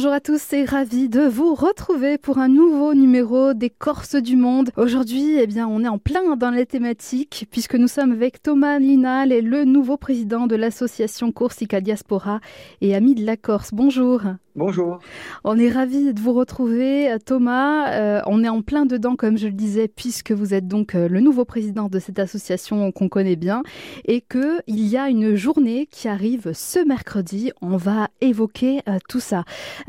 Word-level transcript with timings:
Bonjour 0.00 0.14
à 0.14 0.20
tous 0.20 0.54
et 0.54 0.64
ravi 0.64 1.10
de 1.10 1.20
vous 1.20 1.54
retrouver 1.54 2.16
pour 2.16 2.38
un 2.38 2.48
nouveau 2.48 2.94
numéro 2.94 3.52
des 3.52 3.68
Corses 3.68 4.14
du 4.14 4.34
Monde. 4.34 4.70
Aujourd'hui, 4.78 5.36
eh 5.38 5.46
bien, 5.46 5.68
on 5.68 5.84
est 5.84 5.88
en 5.88 5.98
plein 5.98 6.36
dans 6.36 6.48
les 6.48 6.64
thématiques 6.64 7.46
puisque 7.50 7.74
nous 7.74 7.86
sommes 7.86 8.12
avec 8.12 8.42
Thomas 8.42 8.78
Linal 8.78 9.30
et 9.30 9.42
le 9.42 9.66
nouveau 9.66 9.98
président 9.98 10.46
de 10.46 10.56
l'association 10.56 11.32
Corsica 11.32 11.82
Diaspora 11.82 12.40
et 12.80 12.94
ami 12.94 13.14
de 13.14 13.26
la 13.26 13.36
Corse. 13.36 13.74
Bonjour. 13.74 14.22
Bonjour. 14.60 14.98
On 15.42 15.58
est 15.58 15.70
ravis 15.70 16.12
de 16.12 16.20
vous 16.20 16.34
retrouver, 16.34 17.16
Thomas. 17.24 17.94
Euh, 17.94 18.20
on 18.26 18.44
est 18.44 18.48
en 18.50 18.60
plein 18.60 18.84
dedans, 18.84 19.16
comme 19.16 19.38
je 19.38 19.46
le 19.46 19.54
disais, 19.54 19.88
puisque 19.88 20.32
vous 20.32 20.52
êtes 20.52 20.68
donc 20.68 20.94
euh, 20.94 21.08
le 21.08 21.20
nouveau 21.20 21.46
président 21.46 21.88
de 21.88 21.98
cette 21.98 22.18
association 22.18 22.92
qu'on 22.92 23.08
connaît 23.08 23.36
bien 23.36 23.62
et 24.04 24.20
qu'il 24.20 24.60
y 24.68 24.98
a 24.98 25.08
une 25.08 25.34
journée 25.34 25.86
qui 25.86 26.08
arrive 26.08 26.52
ce 26.52 26.78
mercredi. 26.78 27.52
On 27.62 27.78
va 27.78 28.08
évoquer 28.20 28.82
euh, 28.86 28.98
tout 29.08 29.18
ça. 29.18 29.44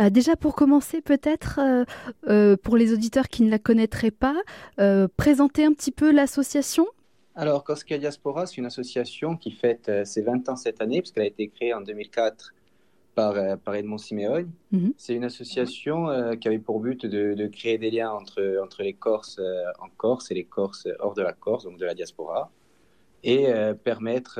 déjà, 0.10 0.38
pour 0.38 0.55
commencer, 0.55 1.02
peut-être, 1.02 1.60
pour 2.64 2.78
les 2.78 2.94
auditeurs 2.94 3.28
qui 3.28 3.44
ne 3.44 3.52
la 3.52 3.59
connaîtraient 3.59 4.09
pas, 4.09 4.38
présenter 5.17 5.66
un 5.66 5.73
petit 5.73 5.92
peu 5.92 6.14
l'association 6.14 6.88
alors, 7.34 7.64
Corsica 7.64 7.98
Diaspora, 7.98 8.45
c'est 8.45 8.58
une 8.58 8.66
association 8.66 9.38
qui 9.38 9.52
fête 9.52 9.90
ses 10.03 10.22
20 10.22 10.50
ans 10.50 10.58
cette 10.58 10.81
année, 10.81 11.00
puisqu'elle 11.00 11.23
a 11.23 11.28
été 11.28 11.48
créée 11.48 11.73
en 11.73 11.80
2004 11.80 12.53
par, 13.16 13.36
euh, 13.36 13.56
par 13.56 13.76
Edmond 13.76 13.98
Simeone. 13.98 14.52
Mhm. 14.72 14.94
C'est 14.98 15.14
une 15.14 15.24
association 15.24 16.10
euh, 16.10 16.36
qui 16.36 16.48
avait 16.48 16.60
pour 16.60 16.80
but 16.80 17.06
de, 17.06 17.48
créer 17.48 17.78
des 17.78 17.92
liens 17.92 18.12
entre, 18.12 18.60
entre 18.64 18.84
les 18.84 18.94
Corses 18.94 19.40
euh, 19.40 19.64
en 19.80 19.90
Corse 19.90 20.32
et 20.32 20.34
les 20.34 20.46
Corses 20.46 20.88
hors 21.00 21.14
de 21.14 21.22
la 21.22 21.34
Corse, 21.34 21.66
donc 21.66 21.78
de 21.78 21.86
la 21.86 21.94
diaspora, 21.94 22.52
et 23.24 23.46
permettre, 23.84 24.40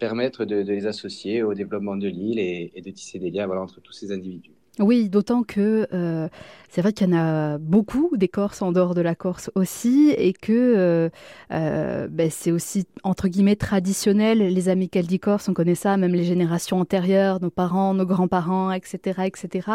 permettre 0.00 0.44
de, 0.44 0.56
les 0.56 0.86
associer 0.86 1.44
au 1.44 1.54
développement 1.54 1.96
de 1.96 2.08
l'île 2.08 2.40
et, 2.40 2.72
et, 2.74 2.82
de 2.82 2.90
tisser 2.90 3.20
des 3.20 3.30
liens 3.30 3.46
voilà, 3.46 3.62
entre 3.62 3.80
tous 3.80 3.92
ces 3.92 4.10
individus. 4.10 4.50
Oui, 4.78 5.08
d'autant 5.08 5.42
que 5.42 5.88
euh, 5.92 6.28
c'est 6.70 6.80
vrai 6.80 6.92
qu'il 6.92 7.08
y 7.08 7.12
en 7.12 7.16
a 7.16 7.58
beaucoup 7.58 8.16
des 8.16 8.28
Corses 8.28 8.62
en 8.62 8.70
dehors 8.70 8.94
de 8.94 9.00
la 9.00 9.16
Corse 9.16 9.50
aussi, 9.56 10.14
et 10.16 10.32
que 10.32 10.52
euh, 10.52 11.10
euh, 11.52 12.06
ben, 12.08 12.30
c'est 12.30 12.52
aussi 12.52 12.86
entre 13.02 13.28
guillemets 13.28 13.56
traditionnel. 13.56 14.38
Les 14.38 14.68
amis 14.68 14.88
Corse, 14.88 15.48
on 15.48 15.54
connaît 15.54 15.74
ça, 15.74 15.96
même 15.96 16.14
les 16.14 16.24
générations 16.24 16.78
antérieures, 16.78 17.40
nos 17.42 17.50
parents, 17.50 17.94
nos 17.94 18.06
grands-parents, 18.06 18.70
etc., 18.70 19.22
etc. 19.26 19.68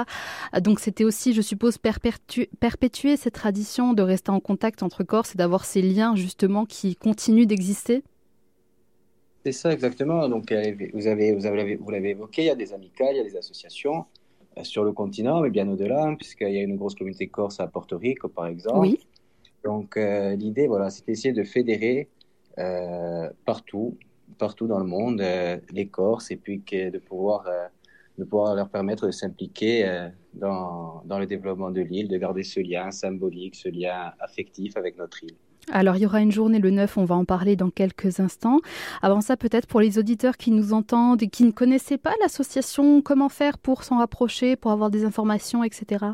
Donc 0.61 0.79
c'était 0.79 1.03
aussi, 1.03 1.33
je 1.33 1.41
suppose, 1.41 1.77
perpétuer 1.77 3.17
cette 3.17 3.33
tradition 3.33 3.93
de 3.93 4.01
rester 4.01 4.31
en 4.31 4.39
contact 4.39 4.81
entre 4.81 5.03
Corses 5.03 5.35
et 5.35 5.37
d'avoir 5.37 5.65
ces 5.65 5.81
liens 5.81 6.15
justement 6.15 6.65
qui 6.65 6.95
continuent 6.95 7.47
d'exister. 7.47 8.03
C'est 9.43 9.51
ça 9.51 9.71
exactement. 9.71 10.27
Donc 10.29 10.51
vous 10.93 11.07
avez, 11.07 11.33
vous 11.33 11.91
l'avez 11.91 12.09
évoqué, 12.09 12.43
il 12.43 12.47
y 12.47 12.49
a 12.49 12.55
des 12.55 12.73
amicales, 12.73 13.09
il 13.11 13.17
y 13.17 13.21
a 13.21 13.23
des 13.23 13.37
associations 13.37 14.05
sur 14.63 14.83
le 14.83 14.91
continent, 14.91 15.41
mais 15.41 15.49
bien 15.49 15.67
au-delà, 15.67 16.05
hein, 16.05 16.15
puisqu'il 16.15 16.51
y 16.51 16.57
a 16.57 16.61
une 16.61 16.77
grosse 16.77 16.95
communauté 16.95 17.27
corse 17.27 17.59
à 17.59 17.67
Porto 17.67 17.97
Rico, 17.97 18.29
par 18.29 18.47
exemple. 18.47 18.79
Oui. 18.79 18.99
Donc, 19.63 19.97
euh, 19.97 20.35
l'idée, 20.35 20.67
voilà, 20.67 20.89
c'est 20.89 21.05
d'essayer 21.07 21.33
de 21.33 21.43
fédérer 21.43 22.07
euh, 22.59 23.29
partout, 23.45 23.97
partout 24.37 24.67
dans 24.67 24.79
le 24.79 24.85
monde, 24.85 25.21
euh, 25.21 25.57
les 25.71 25.87
Corses, 25.87 26.31
et 26.31 26.37
puis 26.37 26.59
de 26.59 26.99
pouvoir, 26.99 27.45
de 28.17 28.23
pouvoir 28.23 28.55
leur 28.55 28.69
permettre 28.69 29.07
de 29.07 29.11
s'impliquer 29.11 30.09
dans, 30.33 31.01
dans 31.05 31.19
le 31.19 31.25
développement 31.25 31.71
de 31.71 31.81
l'île, 31.81 32.07
de 32.07 32.17
garder 32.17 32.43
ce 32.43 32.59
lien 32.59 32.91
symbolique, 32.91 33.55
ce 33.55 33.69
lien 33.69 34.13
affectif 34.19 34.77
avec 34.77 34.97
notre 34.97 35.23
île. 35.23 35.35
Alors, 35.71 35.95
il 35.95 36.03
y 36.03 36.05
aura 36.05 36.21
une 36.21 36.31
journée 36.31 36.59
le 36.59 36.69
9, 36.69 36.97
on 36.97 37.05
va 37.05 37.15
en 37.15 37.25
parler 37.25 37.55
dans 37.55 37.69
quelques 37.69 38.19
instants. 38.19 38.59
Avant 39.01 39.21
ça, 39.21 39.35
peut-être 39.35 39.67
pour 39.67 39.79
les 39.79 39.97
auditeurs 39.97 40.37
qui 40.37 40.51
nous 40.51 40.73
entendent 40.73 41.23
et 41.23 41.27
qui 41.27 41.43
ne 41.43 41.51
connaissaient 41.51 41.97
pas 41.97 42.13
l'association, 42.21 43.01
comment 43.01 43.29
faire 43.29 43.57
pour 43.57 43.83
s'en 43.83 43.97
rapprocher, 43.97 44.55
pour 44.55 44.71
avoir 44.71 44.89
des 44.89 45.05
informations, 45.05 45.63
etc. 45.63 46.05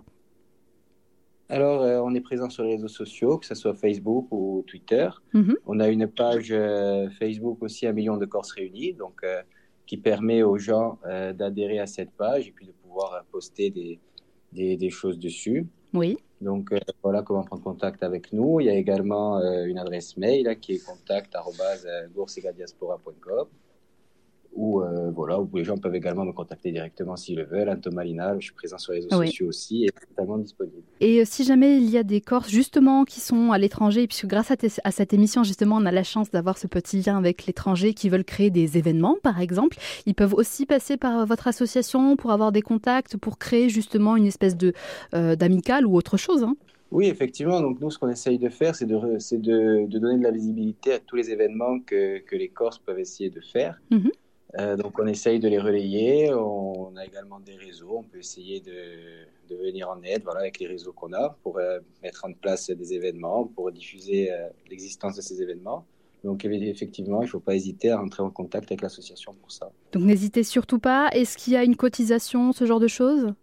Alors, 1.50 1.82
euh, 1.82 2.00
on 2.02 2.16
est 2.16 2.22
présent 2.22 2.50
sur 2.50 2.64
les 2.64 2.76
réseaux 2.76 2.88
sociaux, 2.88 3.38
que 3.38 3.46
ce 3.46 3.56
soit 3.56 3.74
Facebook 3.74 4.28
ou 4.32 4.64
Twitter. 4.68 5.10
Mhm. 5.34 5.58
On 5.66 5.82
a 5.82 5.90
une 5.90 6.08
page 6.08 6.52
euh, 6.52 7.10
Facebook 7.20 7.62
aussi, 7.62 7.86
un 7.86 7.92
million 7.92 8.16
de 8.16 8.26
Corses 8.26 8.54
réunis, 8.54 8.94
donc 8.94 9.20
euh, 9.26 9.42
qui 9.86 9.98
permet 9.98 10.44
aux 10.44 10.58
gens 10.58 11.00
d'adhérer 11.34 11.80
à 11.80 11.88
cette 11.88 12.12
page 12.12 12.48
et 12.48 12.52
puis 12.52 12.66
de 12.66 12.72
pouvoir 12.72 13.26
poster 13.30 13.70
des, 13.70 14.00
des 14.78 14.90
choses 14.90 15.20
dessus. 15.20 15.68
Oui. 15.94 16.18
Donc 16.42 16.74
euh, 16.74 16.80
voilà 17.04 17.22
comment 17.22 17.44
prendre 17.44 17.64
contact 17.64 18.02
avec 18.04 18.34
nous. 18.34 18.60
Il 18.60 18.66
y 18.66 18.70
a 18.70 18.74
également 18.74 19.38
euh, 19.38 19.66
une 19.66 19.78
adresse 19.78 20.18
mail 20.18 20.48
hein, 20.48 20.56
qui 20.56 20.74
est 20.74 20.86
contact@goursigadiaspora.com 20.86 23.48
ou 24.54 24.82
euh, 24.82 25.12
voilà, 25.12 25.40
où 25.40 25.50
les 25.56 25.64
gens 25.64 25.78
peuvent 25.78 25.96
également 25.96 26.26
me 26.26 26.34
contacter 26.34 26.72
directement 26.72 27.16
s'ils 27.16 27.38
le 27.38 27.46
veulent. 27.46 27.80
Thomas 27.82 28.04
Lina, 28.04 28.36
je 28.40 28.46
suis 28.46 28.54
présent 28.54 28.78
sur 28.78 28.94
les 28.94 29.00
réseaux 29.00 29.24
sociaux 29.26 29.48
aussi 29.48 29.86
et 29.86 29.90
totalement 29.90 30.38
disponible. 30.38 30.84
Et 31.00 31.24
si 31.26 31.44
jamais 31.44 31.78
il 31.78 31.90
y 31.90 31.98
a 31.98 32.04
des 32.04 32.22
Corses 32.22 32.50
justement 32.50 33.06
qui 33.06 33.20
sont 33.20 33.52
à 33.52 33.58
l'étranger, 33.58 34.08
puisque 34.08 34.28
grâce 34.28 34.52
à, 34.52 34.56
à, 34.84 34.92
cette 34.92 35.14
émission 35.14 35.44
justement 35.44 35.78
on 35.78 35.86
a 35.86 35.92
la 35.92 36.04
chance 36.04 36.32
d'avoir 36.32 36.58
ce 36.58 36.68
petit 36.68 37.02
lien 37.02 37.18
avec 37.18 37.46
l'étranger 37.46 37.94
qui 37.94 38.10
veulent 38.10 38.26
créer 38.26 38.50
des 38.50 38.78
événements 38.78 39.18
par 39.24 39.40
exemple, 39.40 39.78
ils 40.06 40.16
peuvent 40.16 40.34
aussi 40.34 40.66
passer 40.66 40.98
par 40.98 41.26
votre 41.26 41.48
association 41.48 42.16
pour 42.16 42.32
avoir 42.32 42.52
des 42.52 42.62
contacts, 42.62 43.18
pour 43.18 43.38
créer 43.38 43.70
justement 43.70 44.16
une 44.16 44.28
espèce 44.28 44.58
de 44.58 44.74
d'amicale 45.12 45.86
ou 45.86 45.96
autre 45.96 46.18
chose. 46.18 46.44
Hein. 46.44 46.56
Oui, 46.92 47.08
effectivement. 47.08 47.62
Donc 47.62 47.80
nous, 47.80 47.90
ce 47.90 47.98
qu'on 47.98 48.10
essaye 48.10 48.38
de 48.38 48.50
faire, 48.50 48.76
c'est 48.76 48.86
de, 48.86 48.96
de, 48.98 49.88
de, 49.88 50.00
donner 50.00 50.18
de 50.18 50.24
la 50.24 50.32
visibilité 50.32 50.94
à 50.94 51.00
tous 51.00 51.16
les 51.16 51.32
événements 51.32 51.80
que, 51.80 52.20
que 52.20 52.36
les 52.36 52.50
Corses 52.50 52.80
peuvent 52.80 53.00
essayer 53.00 53.30
de 53.30 53.40
faire. 53.40 53.82
Mmh 53.90 54.10
euh, 54.60 54.76
donc 54.76 55.00
on 55.00 55.08
essaye 55.08 55.40
de 55.40 55.48
les 55.48 55.60
relayer. 55.60 56.34
On 56.34 56.96
a 56.96 57.06
également 57.06 57.40
des 57.40 57.56
réseaux. 57.56 57.96
On 57.98 58.04
peut 58.04 58.20
essayer 58.20 58.60
de, 58.60 58.74
de 59.50 59.56
venir 59.56 59.90
en 59.90 60.02
aide 60.04 60.24
voilà, 60.24 60.42
avec 60.42 60.60
les 60.60 60.68
réseaux 60.68 60.94
qu'on 60.94 61.14
a 61.14 61.38
pour 61.44 61.58
euh, 61.58 61.80
mettre 62.04 62.26
en 62.26 62.34
place 62.34 62.70
des 62.70 62.94
événements, 62.94 63.46
pour 63.46 63.72
diffuser 63.72 64.32
euh, 64.32 64.48
l'existence 64.70 65.16
de 65.16 65.22
ces 65.22 65.42
événements. 65.42 65.86
Donc 66.24 66.46
effectivement, 66.46 67.22
il 67.22 67.26
ne 67.26 67.30
faut 67.30 67.40
pas 67.40 67.56
hésiter 67.56 67.90
à 67.90 68.00
entrer 68.00 68.22
en 68.22 68.30
contact 68.30 68.72
avec 68.72 68.82
l'association 68.82 69.34
pour 69.34 69.52
ça. 69.52 69.72
Donc 69.92 70.04
n'hésitez 70.04 70.44
surtout 70.44 70.78
pas. 70.78 71.10
Est-ce 71.14 71.36
qu'il 71.36 71.54
y 71.54 71.56
a 71.56 71.64
une 71.64 71.76
cotisation, 71.76 72.52
ce 72.52 72.66
genre 72.66 72.80
de 72.80 72.88
choses? 72.88 73.34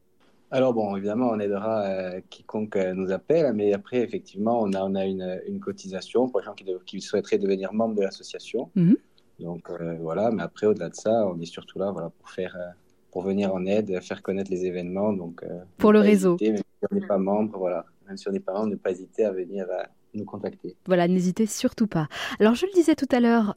Alors 0.53 0.73
bon, 0.75 0.97
évidemment, 0.97 1.31
on 1.33 1.41
aidera 1.41 2.21
quiconque 2.31 2.77
nous 2.95 3.11
appelle, 3.11 3.53
mais 3.53 3.73
après, 3.73 3.99
effectivement, 3.99 4.61
on 4.63 4.73
a, 4.75 4.83
on 4.85 4.95
a 4.95 5.05
une, 5.07 5.43
une 5.49 5.59
cotisation 5.59 6.29
pour 6.29 6.39
les 6.39 6.47
gens 6.47 6.55
qui, 6.55 6.65
qui 6.87 7.01
souhaiteraient 7.01 7.39
devenir 7.39 7.73
membres 7.73 7.97
de 7.97 8.03
l'association. 8.03 8.71
Mmh 8.77 8.95
donc 9.39 9.71
euh, 9.71 9.97
voilà, 10.01 10.31
mais 10.31 10.43
après, 10.43 10.67
au-delà 10.67 10.89
de 10.89 10.95
ça, 10.95 11.27
on 11.27 11.41
est 11.41 11.47
surtout 11.47 11.79
là 11.79 11.91
voilà, 11.91 12.11
pour, 12.11 12.31
faire, 12.31 12.57
euh, 12.57 12.71
pour 13.13 13.23
venir 13.23 13.55
en 13.55 13.65
aide, 13.67 14.01
faire 14.03 14.23
connaître 14.23 14.51
les 14.51 14.67
événements. 14.67 15.13
Donc, 15.13 15.43
euh, 15.43 15.61
pour 15.77 15.93
le 15.93 16.01
réseau. 16.01 16.37
même 16.41 16.57
si 16.57 16.65
on 16.91 16.95
n'est 16.95 17.07
pas 17.07 17.19
membre, 17.19 17.59
voilà, 17.59 17.85
même 18.07 18.17
si 18.17 18.29
on 18.29 18.33
n'est 18.33 18.41
pas 18.41 18.53
membre, 18.53 18.69
ne 18.69 18.77
pas 18.77 18.91
hésiter 18.91 19.25
à 19.25 19.31
venir 19.31 19.67
nous 20.15 20.25
contacter. 20.25 20.75
Voilà, 20.87 21.07
n'hésitez 21.07 21.47
surtout 21.47 21.87
pas. 21.87 22.09
Alors, 22.41 22.55
je 22.55 22.67
le 22.67 22.73
disais 22.73 22.97
tout 22.97 23.09
à 23.13 23.21
l'heure, 23.21 23.55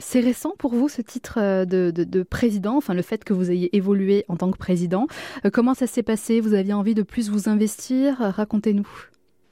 c'est 0.00 0.20
récent 0.20 0.52
pour 0.58 0.74
vous 0.74 0.88
ce 0.88 1.00
titre 1.00 1.64
de, 1.64 1.90
de, 1.90 2.22
président, 2.22 2.76
enfin 2.76 2.92
le 2.92 3.02
fait 3.02 3.24
que 3.24 3.32
vous 3.32 3.50
ayez 3.50 3.74
évolué 3.74 4.24
en 4.28 4.36
tant 4.36 4.50
que 4.50 4.58
président. 4.58 5.06
comment 5.52 5.74
ça 5.74 5.86
s'est 5.86 6.02
passé? 6.02 6.40
Vous 6.40 6.54
aviez 6.54 6.74
envie 6.74 6.94
de 6.94 7.02
plus 7.02 7.30
vous 7.30 7.48
investir? 7.48 8.16
Racontez-nous. 8.18 8.88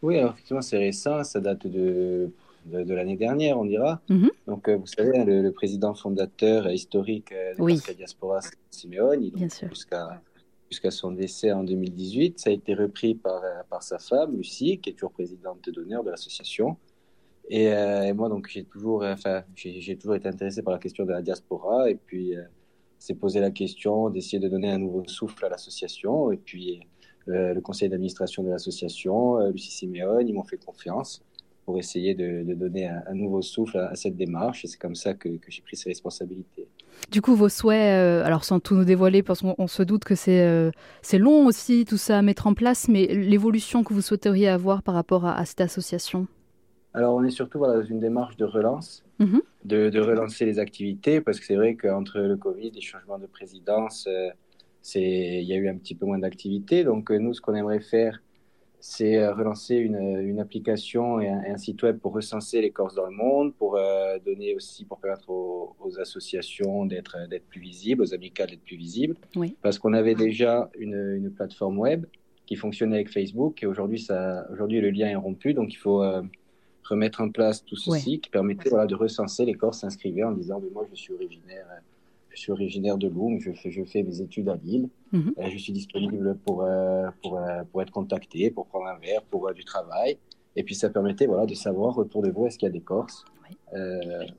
Oui, 0.03 0.19
alors 0.19 0.33
effectivement, 0.33 0.61
c'est 0.61 0.77
récent. 0.77 1.23
Ça 1.25 1.41
date 1.41 1.67
de 1.67 2.31
de, 2.65 2.95
l'année 2.95 3.17
dernière, 3.17 3.59
on 3.59 3.65
dira. 3.65 4.01
Mhm. 4.09 4.31
Donc, 4.47 4.69
euh, 4.69 4.77
vous 4.77 4.87
savez, 4.87 5.19
hein, 5.19 5.25
le, 5.25 5.51
président 5.51 5.95
fondateur 5.95 6.71
historique 6.71 7.33
euh, 7.33 7.55
de 7.55 7.63
oui. 7.63 7.81
Diaspora, 7.97 8.41
Simeone, 8.71 9.31
jusqu'à 9.69 10.23
jusqu'à 10.71 10.91
son 10.91 11.13
décès 11.13 11.53
en 11.53 11.63
2018. 11.63 12.41
Ça 12.41 12.51
a 12.51 12.53
été 12.53 12.75
repris 12.75 13.15
par, 13.15 13.45
euh, 13.45 13.63
par 13.69 13.83
sa 13.83 13.99
femme, 13.99 14.37
Lucie, 14.37 14.79
qui 14.79 14.91
est 14.91 14.93
toujours 14.95 15.13
présidente 15.13 15.69
d'honneur 15.71 16.03
de 16.03 16.11
l'association. 16.11 16.77
Et, 17.51 17.71
moi, 18.15 18.31
donc, 18.31 18.49
j'ai 18.49 18.65
toujours, 18.65 19.05
enfin, 19.05 19.45
j'ai 19.55 19.97
toujours 19.97 20.17
été 20.17 20.27
intéressé 20.29 20.63
par 20.63 20.73
la 20.73 20.79
question 20.79 21.05
de 21.05 21.13
la 21.13 21.21
diaspora. 21.21 21.91
Et 21.91 21.95
puis, 21.95 22.33
c'est 22.99 23.15
posé 23.15 23.39
la 23.39 23.51
question 23.51 24.09
d'essayer 24.09 24.39
de 24.39 24.49
donner 24.49 24.71
un 24.71 24.79
nouveau 24.79 25.05
souffle 25.07 25.45
à 25.45 25.51
l'association. 25.51 26.33
Et 26.33 26.39
puis, 26.39 26.81
le 27.27 27.61
conseil 27.61 27.91
d'administration 27.91 28.43
de 28.43 28.49
l'association, 28.49 29.39
Lucie 29.51 29.71
Simeone, 29.71 30.27
ils 30.27 30.33
m'ont 30.33 30.43
fait 30.43 30.57
confiance 30.57 31.23
pour 31.65 31.79
essayer 31.79 32.15
de, 32.15 32.43
donner 32.55 32.87
un, 32.87 33.15
nouveau 33.15 33.43
souffle 33.43 33.79
à, 33.79 33.95
cette 33.95 34.17
démarche. 34.17 34.65
Et 34.65 34.69
c'est 34.69 34.79
comme 34.79 34.95
ça 34.95 35.15
que, 35.15 35.29
j'ai 35.49 35.63
pris 35.63 35.77
ces 35.77 35.89
responsabilités. 35.89 36.69
Du 37.11 37.23
coup, 37.23 37.35
vos 37.35 37.49
souhaits, 37.49 37.99
euh, 37.99 38.25
alors 38.25 38.45
sans 38.45 38.61
tout 38.61 38.75
nous 38.75 38.85
dévoiler, 38.85 39.23
parce 39.23 39.43
qu'on 39.43 39.67
se 39.67 39.83
doute 39.83 40.05
que 40.05 40.15
euh, 40.29 40.71
c'est 41.03 41.19
long 41.19 41.47
aussi 41.47 41.85
tout 41.85 41.97
ça 41.97 42.19
à 42.19 42.23
mettre 42.23 42.47
en 42.47 42.55
place, 42.55 42.89
mais 42.89 43.07
l'évolution 43.07 43.83
que 43.83 43.93
vous 43.93 44.03
souhaiteriez 44.03 44.49
avoir 44.49 44.83
par 44.83 44.95
rapport 44.95 45.27
à, 45.27 45.45
cette 45.45 45.61
association? 45.61 46.27
Alors, 46.93 47.15
on 47.15 47.25
est 47.25 47.31
surtout 47.31 47.59
dans 47.59 47.83
une 47.83 47.99
démarche 47.99 48.37
de 48.37 48.45
relance, 48.45 49.03
mhm. 49.19 49.41
de, 49.65 50.01
relancer 50.01 50.45
les 50.45 50.59
activités, 50.59 51.21
parce 51.21 51.41
que 51.41 51.47
c'est 51.47 51.57
vrai 51.57 51.75
qu'entre 51.75 52.21
le 52.21 52.37
Covid, 52.37 52.71
les 52.71 52.81
changements 52.81 53.19
de 53.19 53.27
présidence, 53.27 54.07
euh, 54.09 54.31
il 54.95 55.43
y 55.43 55.53
a 55.53 55.57
eu 55.57 55.69
un 55.69 55.77
petit 55.77 55.95
peu 55.95 56.07
moins 56.07 56.19
d'activité. 56.19 56.85
Donc, 56.85 57.11
nous, 57.11 57.35
ce 57.35 57.41
qu'on 57.41 57.55
aimerait 57.55 57.81
faire, 57.81 58.21
c'est 58.87 59.17
euh, 59.17 59.33
relancer 59.33 59.77
une, 59.77 59.97
une, 59.97 60.41
application 60.41 61.19
et 61.19 61.27
un, 61.31 61.57
site 61.57 61.83
web 61.83 61.99
pour 61.99 62.13
recenser 62.13 62.61
les 62.61 62.71
Corses 62.71 62.95
dans 62.95 63.07
le 63.07 63.17
monde, 63.17 63.55
pour 63.55 63.77
euh, 63.77 64.19
donner 64.27 64.55
aussi, 64.55 64.85
pour 64.85 64.99
permettre 64.99 65.31
aux, 65.31 65.75
associations 65.99 66.85
d'être 66.85 67.17
plus 67.49 67.63
visibles, 67.63 68.03
aux 68.03 68.13
amicales 68.13 68.51
d'être 68.51 68.63
plus 68.63 68.77
visibles. 68.77 69.17
Oui. 69.37 69.57
Parce 69.63 69.79
qu'on 69.79 69.95
avait 69.95 70.15
déjà 70.15 70.71
une, 70.79 71.15
une, 71.17 71.31
plateforme 71.31 71.79
web 71.79 72.05
qui 72.45 72.57
fonctionnait 72.57 72.97
avec 72.97 73.11
Facebook 73.11 73.63
et 73.63 73.67
aujourd'hui 73.67 74.03
le 74.03 74.91
lien 74.91 75.09
est 75.09 75.17
rompu, 75.17 75.55
donc 75.55 75.73
il 75.73 75.79
faut 75.79 76.03
euh, 76.03 76.21
remettre 76.83 77.23
en 77.23 77.31
place 77.31 77.65
tout 77.65 77.77
ceci 77.77 78.21
qui 78.21 78.29
permettait 78.29 78.69
voilà, 78.69 78.87
de 78.87 78.95
recenser 78.95 79.47
les 79.47 79.55
Corses 79.55 79.81
s'inscrivaient 79.81 80.25
en 80.25 80.33
disant 80.33 80.61
mais 80.63 80.69
moi 80.69 80.87
je 80.91 80.95
suis 80.95 81.15
originaire 81.15 81.65
je 82.35 82.41
suis 82.41 82.53
originaire 82.53 82.99
de 82.99 83.09
Loum, 83.09 83.41
je 83.41 83.53
fais, 83.53 83.71
je 83.71 83.85
fais 83.85 84.03
mes 84.03 84.21
études 84.21 84.49
à 84.49 84.57
Lille. 84.57 84.89
Mhm. 85.13 85.35
Euh, 85.39 85.49
je 85.51 85.59
suis 85.59 85.73
disponible 85.73 86.37
pour, 86.45 86.63
euh, 86.63 87.09
pour, 87.23 87.39
euh, 87.39 87.63
pour, 87.71 87.83
être 87.83 87.93
contacté, 87.93 88.51
pour 88.51 88.67
prendre 88.67 88.87
un 88.87 88.99
verre, 88.99 89.23
pour 89.23 89.53
du 89.55 89.65
travail. 89.65 90.19
Et 90.57 90.63
puis 90.63 90.75
ça 90.75 90.91
permettait 90.91 91.27
voilà, 91.27 91.47
de 91.47 91.55
savoir 91.55 91.97
autour 91.99 92.23
de 92.23 92.31
vous 92.31 92.47
est-ce 92.47 92.59
qu'il 92.59 92.67
y 92.67 92.71
a 92.71 92.73
des 92.73 92.81
Corses? 92.81 93.25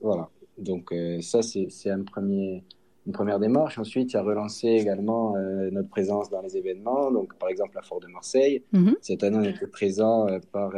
voilà. 0.00 0.30
Donc 0.56 0.94
ça, 1.20 1.42
c'est 1.42 1.90
un 1.90 2.02
premier, 2.02 2.64
une 3.06 3.12
première 3.12 3.38
démarche. 3.38 3.78
Ensuite, 3.78 4.14
il 4.14 4.16
a 4.16 4.22
relancé 4.22 4.68
également 4.68 5.34
notre 5.70 5.90
présence 5.90 6.30
dans 6.30 6.40
les 6.40 6.56
événements. 6.56 7.10
Donc 7.10 7.34
par 7.34 7.50
exemple, 7.50 7.72
la 7.74 7.82
Fort 7.82 8.00
de 8.00 8.06
Marseille. 8.06 8.62
Mhm. 8.72 8.96
Cette 9.02 9.22
année, 9.24 9.36
on 9.36 9.44
était 9.44 9.66
présent 9.66 10.26
par, 10.52 10.70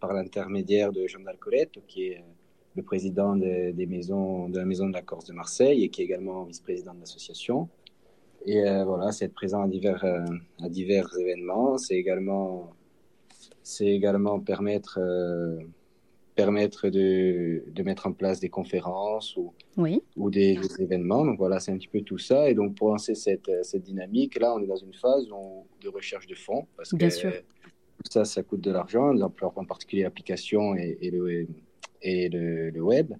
par 0.00 0.12
l'intermédiaire 0.12 0.92
de 0.92 1.06
Jean 1.06 1.20
Dalcolette, 1.20 1.78
qui 1.86 2.08
est 2.08 2.24
le 2.76 2.82
président 2.82 3.36
des 3.36 3.86
maisons, 3.86 4.48
de 4.48 4.58
la 4.58 4.64
Maison 4.64 4.88
de 4.88 4.92
la 4.92 5.02
Corse 5.02 5.26
de 5.26 5.32
Marseille 5.32 5.84
et 5.84 5.88
qui 5.88 6.02
est 6.02 6.04
également 6.04 6.44
vice-président 6.44 6.94
de 6.94 7.00
l'association. 7.00 7.68
Et 8.46 8.60
euh, 8.60 8.84
voilà, 8.84 9.12
c'est 9.12 9.26
être 9.26 9.34
présent 9.34 9.62
à 9.62 9.68
divers, 9.68 10.04
euh, 10.04 10.24
à 10.62 10.68
divers 10.68 11.08
événements. 11.18 11.78
C'est 11.78 11.94
également, 11.94 12.72
c'est 13.62 13.86
également 13.86 14.38
permettre, 14.38 14.98
euh, 15.00 15.60
permettre 16.34 16.88
de, 16.90 17.64
de, 17.66 17.82
mettre 17.82 18.06
en 18.06 18.12
place 18.12 18.40
des 18.40 18.50
conférences 18.50 19.36
ou, 19.36 19.54
oui. 19.78 20.02
ou 20.16 20.30
des, 20.30 20.58
événements. 20.78 21.24
Donc 21.24 21.38
voilà, 21.38 21.58
c'est 21.58 21.72
un 21.72 21.78
petit 21.78 21.88
peu 21.88 22.02
tout 22.02 22.18
ça. 22.18 22.50
Et 22.50 22.54
donc 22.54 22.74
pour 22.74 22.90
lancer 22.90 23.14
cette, 23.14 23.50
cette 23.62 23.82
dynamique, 23.82 24.38
là, 24.38 24.54
on 24.54 24.60
est 24.60 24.66
dans 24.66 24.76
une 24.76 24.94
phase 24.94 25.26
de 25.26 25.88
recherche 25.88 26.26
de 26.26 26.34
fonds 26.34 26.66
parce 26.76 26.92
Bien 26.92 27.08
que 27.08 27.14
sûr. 27.14 27.32
ça, 28.10 28.26
ça 28.26 28.42
coûte 28.42 28.60
de 28.60 28.72
l'argent, 28.72 29.14
en 29.16 29.64
particulier 29.64 30.02
l'application 30.02 30.74
et, 30.74 30.98
et 31.00 31.10
le 31.10 31.46
et 32.04 32.28
le, 32.28 32.80
web. 32.80 33.12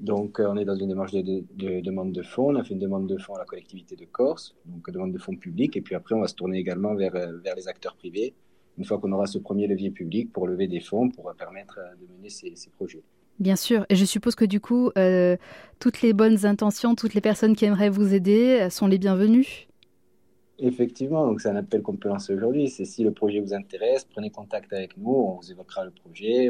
Donc, 0.00 0.40
euh, 0.40 0.48
on 0.48 0.56
est 0.58 0.64
dans 0.64 0.76
une 0.76 0.88
démarche 0.88 1.12
de, 1.12 1.44
demande 1.80 2.12
de 2.12 2.22
fonds. 2.22 2.52
On 2.52 2.56
a 2.56 2.64
fait 2.64 2.74
une 2.74 2.80
demande 2.80 3.06
de 3.06 3.16
fonds 3.16 3.34
à 3.34 3.38
la 3.38 3.44
collectivité 3.44 3.96
de 3.96 4.04
Corse, 4.04 4.54
donc 4.66 4.90
demande 4.90 5.12
de 5.12 5.18
fonds 5.18 5.36
publics. 5.36 5.76
Et 5.76 5.80
puis 5.80 5.94
après, 5.94 6.14
on 6.14 6.20
va 6.20 6.28
se 6.28 6.34
tourner 6.34 6.58
également 6.58 6.94
vers, 6.94 7.14
euh, 7.14 7.38
vers 7.42 7.54
les 7.54 7.68
acteurs 7.68 7.96
privés, 7.96 8.34
une 8.76 8.84
fois 8.84 8.98
qu'on 8.98 9.12
aura 9.12 9.26
ce 9.26 9.38
premier 9.38 9.66
levier 9.66 9.90
public 9.90 10.32
pour 10.32 10.46
lever 10.46 10.68
des 10.68 10.80
fonds, 10.80 11.08
pour 11.08 11.32
permettre 11.38 11.78
euh, 11.78 11.94
de 11.94 12.12
mener 12.12 12.28
ces, 12.28 12.52
projets. 12.76 13.02
Bien 13.38 13.56
sûr. 13.56 13.86
Et 13.88 13.96
je 13.96 14.04
suppose 14.04 14.34
que 14.34 14.44
du 14.44 14.60
coup, 14.60 14.90
toutes 15.78 16.00
les 16.00 16.14
bonnes 16.14 16.46
intentions, 16.46 16.94
toutes 16.94 17.12
les 17.12 17.20
personnes 17.20 17.54
qui 17.54 17.66
aimeraient 17.66 17.90
vous 17.90 18.14
aider 18.14 18.68
sont 18.70 18.86
les 18.86 18.96
bienvenues. 18.96 19.68
Effectivement, 20.58 21.26
donc 21.26 21.42
c'est 21.42 21.50
un 21.50 21.56
appel 21.56 21.82
qu'on 21.82 21.96
peut 21.96 22.08
lancer 22.08 22.32
aujourd'hui. 22.32 22.70
C'est 22.70 22.86
si 22.86 23.04
le 23.04 23.12
projet 23.12 23.40
vous 23.40 23.52
intéresse, 23.52 24.04
prenez 24.04 24.30
contact 24.30 24.72
avec 24.72 24.96
nous, 24.96 25.12
on 25.12 25.34
vous 25.34 25.50
évoquera 25.52 25.84
le 25.84 25.90
projet, 25.90 26.48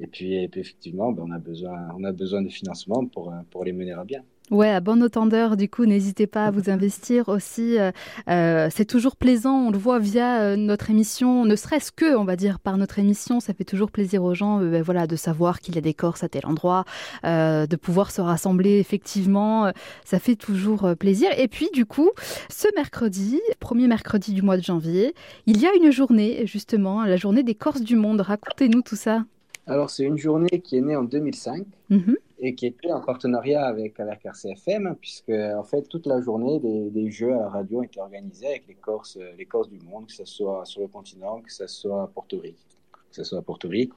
et 0.00 0.06
puis, 0.06 0.34
effectivement, 0.36 1.10
ben, 1.10 1.24
on, 1.26 1.32
a 1.32 1.38
besoin, 1.38 1.88
on 1.96 2.04
a 2.04 2.12
besoin 2.12 2.42
de 2.42 2.48
financement 2.48 3.04
pour, 3.06 3.32
euh, 3.32 3.36
pour 3.50 3.64
les 3.64 3.72
mener 3.72 3.92
à 3.92 4.04
bien. 4.04 4.22
Ouais, 4.50 4.70
à 4.70 4.80
bon 4.80 5.02
entendeur, 5.02 5.58
du 5.58 5.68
coup, 5.68 5.84
n'hésitez 5.84 6.26
pas 6.26 6.46
à 6.46 6.50
vous 6.50 6.70
investir 6.70 7.28
aussi. 7.28 7.78
Euh, 7.78 7.90
euh, 8.30 8.68
c'est 8.72 8.86
toujours 8.86 9.16
plaisant, 9.16 9.66
on 9.66 9.70
le 9.70 9.76
voit 9.76 9.98
via 9.98 10.56
notre 10.56 10.88
émission, 10.88 11.44
ne 11.44 11.54
serait-ce 11.54 11.92
que, 11.92 12.16
on 12.16 12.24
va 12.24 12.34
dire, 12.34 12.58
par 12.58 12.78
notre 12.78 12.98
émission, 12.98 13.40
ça 13.40 13.52
fait 13.52 13.64
toujours 13.64 13.90
plaisir 13.90 14.24
aux 14.24 14.32
gens, 14.32 14.58
ben, 14.60 14.80
voilà, 14.80 15.06
de 15.06 15.16
savoir 15.16 15.60
qu'il 15.60 15.74
y 15.74 15.78
a 15.78 15.82
des 15.82 15.92
Corses 15.92 16.24
à 16.24 16.30
tel 16.30 16.46
endroit, 16.46 16.86
de 17.24 17.76
pouvoir 17.76 18.10
se 18.10 18.22
rassembler 18.22 18.78
effectivement, 18.78 19.70
ça 20.06 20.18
fait 20.18 20.36
toujours 20.36 20.96
plaisir. 20.98 21.28
Et 21.36 21.48
puis, 21.48 21.68
du 21.74 21.84
coup, 21.84 22.08
ce 22.48 22.68
mercredi, 22.74 23.42
premier 23.60 23.86
mercredi 23.86 24.32
du 24.32 24.40
mois 24.40 24.56
de 24.56 24.62
janvier, 24.62 25.12
il 25.44 25.60
y 25.60 25.66
a 25.66 25.74
une 25.74 25.90
journée, 25.90 26.46
justement, 26.46 27.04
la 27.04 27.16
journée 27.16 27.42
des 27.42 27.54
Corses 27.54 27.82
du 27.82 27.96
monde. 27.96 28.22
Racontez-nous 28.22 28.80
tout 28.80 28.96
ça. 28.96 29.24
Alors, 29.68 29.90
c'est 29.90 30.04
une 30.04 30.16
journée 30.16 30.60
qui 30.64 30.78
est 30.78 30.80
née 30.80 30.96
en 30.96 31.04
2005 31.04 31.66
mhm. 31.90 32.16
et 32.38 32.54
qui 32.54 32.66
était 32.66 32.90
en 32.90 33.02
partenariat 33.02 33.66
avec, 33.66 34.00
avec 34.00 34.24
RCFM, 34.24 34.96
puisque 34.98 35.28
en 35.28 35.62
fait, 35.62 35.82
toute 35.82 36.06
la 36.06 36.22
journée, 36.22 36.58
des, 36.58 37.10
jeux 37.10 37.34
à 37.34 37.38
la 37.38 37.48
radio 37.50 37.82
étaient 37.82 38.00
organisés 38.00 38.46
avec 38.46 38.66
les 38.66 38.74
Corses, 38.74 39.18
les 39.36 39.44
Corses 39.44 39.68
du 39.68 39.78
monde, 39.80 40.06
que 40.06 40.14
ce 40.14 40.24
soit 40.24 40.64
sur 40.64 40.80
le 40.80 40.88
continent, 40.88 41.42
que 41.42 41.52
ce 41.52 41.66
soit 41.66 42.04
à 42.04 42.06
Porto 42.06 42.38
Rico. 42.38 42.58
Que 42.92 43.16
ce 43.16 43.24
soit 43.24 43.40
à 43.40 43.42
Porto 43.42 43.68
Rico. 43.68 43.94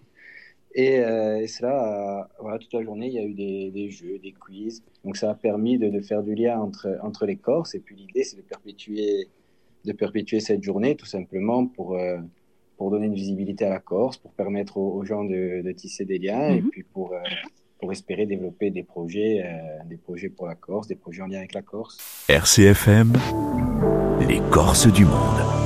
Et, 0.76 1.00
euh, 1.00 1.48
cela, 1.48 2.30
voilà, 2.42 2.60
toute 2.60 2.74
la 2.74 2.84
journée, 2.84 3.08
il 3.08 3.14
y 3.14 3.20
a 3.20 3.24
eu 3.24 3.34
des, 3.72 3.90
jeux, 3.90 4.20
des 4.20 4.34
quiz. 4.34 4.84
Donc, 5.06 5.16
ça 5.16 5.32
a 5.32 5.36
permis 5.36 5.78
de, 5.78 6.02
faire 6.02 6.22
du 6.22 6.36
lien 6.36 6.60
entre, 6.60 7.00
entre 7.02 7.26
les 7.26 7.38
Corses. 7.38 7.76
Et 7.76 7.80
puis, 7.80 7.96
l'idée, 7.96 8.26
c'est 8.26 8.36
de 8.36 8.42
perpétuer, 8.42 9.30
de 9.86 9.94
perpétuer 9.94 10.42
cette 10.42 10.64
journée, 10.64 10.98
tout 10.98 11.06
simplement, 11.06 11.66
pour. 11.66 11.96
Euh, 11.96 12.18
pour 12.82 12.90
donner 12.90 13.06
une 13.06 13.14
visibilité 13.14 13.64
à 13.64 13.70
la 13.70 13.78
Corse, 13.78 14.18
pour 14.18 14.32
permettre 14.32 14.78
aux, 14.78 15.06
gens 15.06 15.24
de, 15.24 15.72
tisser 15.74 16.04
des 16.04 16.18
liens 16.18 16.50
et 16.50 16.62
mhm. 16.62 16.70
puis 16.72 16.82
pour, 16.82 17.14
euh, 17.14 17.20
pour 17.80 17.92
espérer 17.92 18.26
développer 18.26 18.72
des 18.72 18.82
projets, 18.82 19.44
euh, 19.46 19.88
des 19.88 19.98
projets 19.98 20.30
pour 20.30 20.48
la 20.48 20.56
Corse, 20.56 20.88
des 20.88 20.96
projets 20.96 21.22
en 21.22 21.28
lien 21.28 21.38
avec 21.38 21.54
la 21.54 21.62
Corse. 21.62 22.00
RCFM, 22.28 23.14
les 24.28 24.42
Corses 24.50 24.92
du 24.92 25.06
monde. 25.06 25.61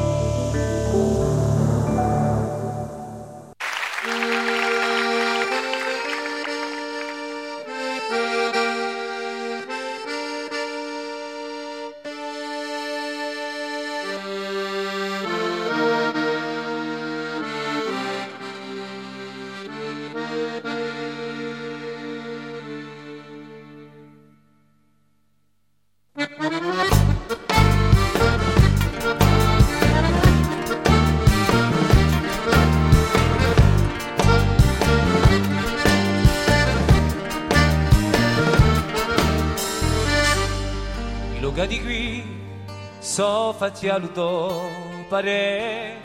faccialu 43.65 44.07
do 44.13 44.61
pare. 45.09 45.97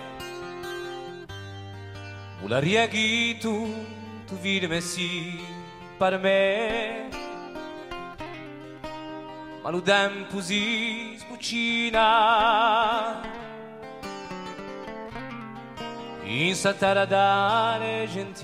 Vula 2.40 2.60
tu 3.38 3.54
tu 4.26 4.34
virme 4.40 4.76
messi 4.76 5.38
per 5.98 6.18
me. 6.18 7.08
Ma 9.62 9.68
lu 9.68 9.82
tempo 9.82 10.40
si 10.40 11.16
spuccina 11.18 12.08
In 16.22 16.54
satara 16.54 17.04
dare 17.04 18.08
gentina 18.10 18.40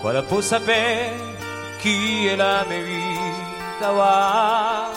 Quale 0.00 0.22
può 0.22 0.40
sapere 0.40 1.36
chi 1.80 2.28
è 2.28 2.34
la 2.34 2.64
mia 2.66 2.80
vita 2.80 3.37
stava. 3.78 4.90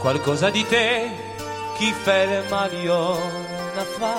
Qualcosa 0.00 0.48
di 0.50 0.64
te 0.66 1.10
chi 1.76 1.92
ferma 1.92 2.68
la 3.74 3.84
fa. 3.98 4.16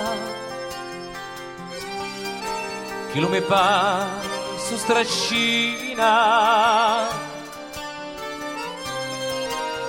Chi 3.12 3.20
lo 3.20 3.30
me 3.30 3.42
pa 3.42 4.06
su 4.58 4.78
strascina. 4.78 6.10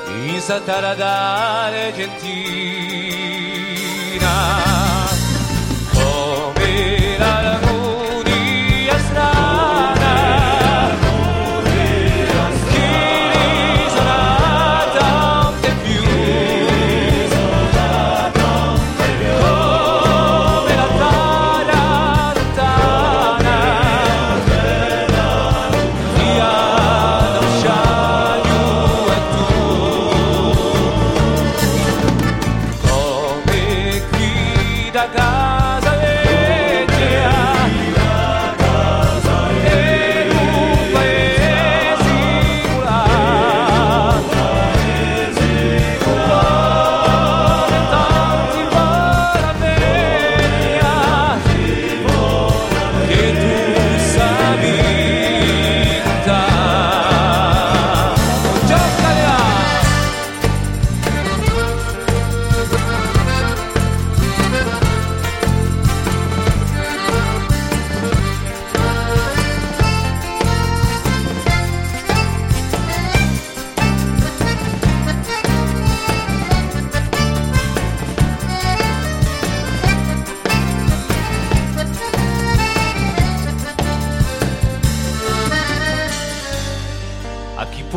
In 0.07 0.41
Sataradare 0.41 1.93
gentina 1.95 3.33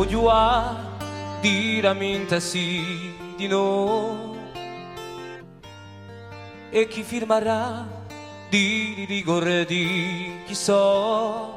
tua 0.03 0.75
diraminte 1.39 2.41
sì 2.41 3.15
di 3.37 3.47
no. 3.47 4.35
E 6.69 6.87
chi 6.87 7.03
firmerà 7.03 7.87
di 8.49 9.05
rigore 9.07 9.63
di 9.65 10.41
chi 10.45 10.53
so. 10.53 11.55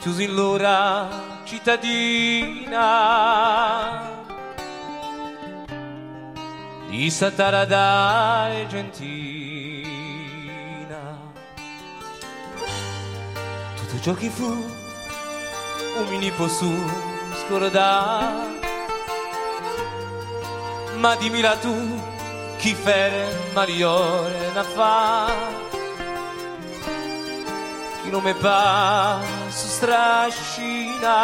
Chiusi 0.00 0.26
l'ora 0.28 1.08
cittadina 1.44 2.80
di 6.88 7.10
Satarada 7.10 8.50
e 8.50 8.66
Gentina. 8.66 9.90
Tutto 13.76 14.00
ciò 14.00 14.14
che 14.14 14.30
fu 14.30 14.80
un 15.96 16.08
mini 16.08 16.30
po' 16.30 16.48
su 16.48 16.72
scordare 17.44 18.60
ma 20.96 21.14
dimmi 21.16 21.40
la 21.40 21.56
tu 21.56 22.00
chi 22.56 22.74
ferma 22.74 23.64
le 23.64 23.84
ore 23.84 24.52
da 24.52 24.62
fa 24.62 25.26
chi 28.02 28.10
non 28.10 28.22
mi 28.22 28.34
passa 28.34 29.68
strascina? 29.68 31.16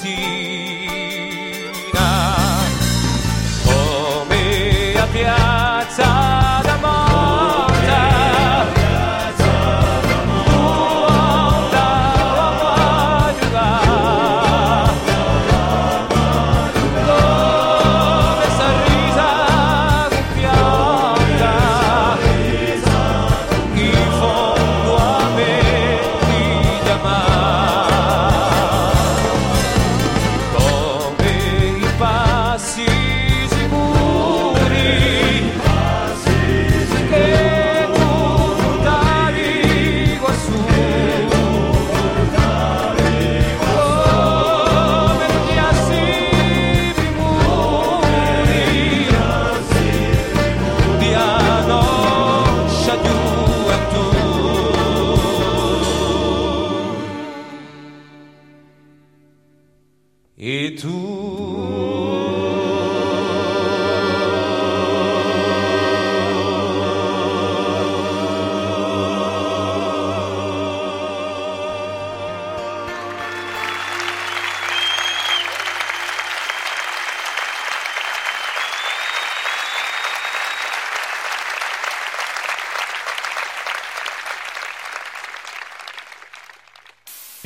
come 3.64 4.94
a 4.98 5.06
piazza 5.08 6.41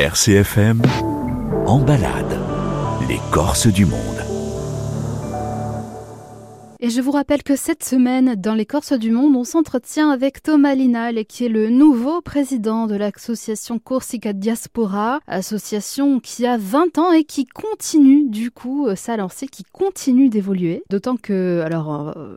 RCFM 0.06 0.84
en 1.66 1.80
balade. 1.80 2.40
Les 3.10 3.20
Corses 3.32 3.66
du 3.66 3.88
monde. 3.88 4.16
Et 6.80 6.92
je 6.92 7.02
vous 7.02 7.10
rappelle 7.10 7.42
que 7.42 7.56
cette 7.56 7.84
semaine, 7.84 8.36
dans 8.36 8.54
les 8.54 8.68
Corses 8.68 8.94
du 8.94 9.10
Monde, 9.10 9.36
on 9.36 9.44
s'entretient 9.44 10.12
avec 10.12 10.44
Thomas 10.44 10.76
Linal, 10.76 11.26
qui 11.26 11.46
est 11.46 11.50
le 11.50 11.72
nouveau 11.72 12.22
président 12.22 12.86
de 12.86 12.96
l'association 12.96 13.80
Corsica 13.80 14.34
Diaspora, 14.34 15.22
association 15.26 16.20
qui 16.20 16.46
a 16.46 16.58
20 16.58 17.00
ans 17.00 17.12
et 17.12 17.24
qui 17.24 17.46
continue, 17.46 18.30
du 18.30 18.52
coup, 18.52 18.86
euh, 18.86 18.96
sa 18.96 19.18
lancée, 19.18 19.48
qui 19.48 19.64
continue 19.64 20.30
d'évoluer. 20.30 20.84
D'autant 20.92 21.16
que, 21.16 21.64
alors, 21.66 22.14
euh, 22.16 22.36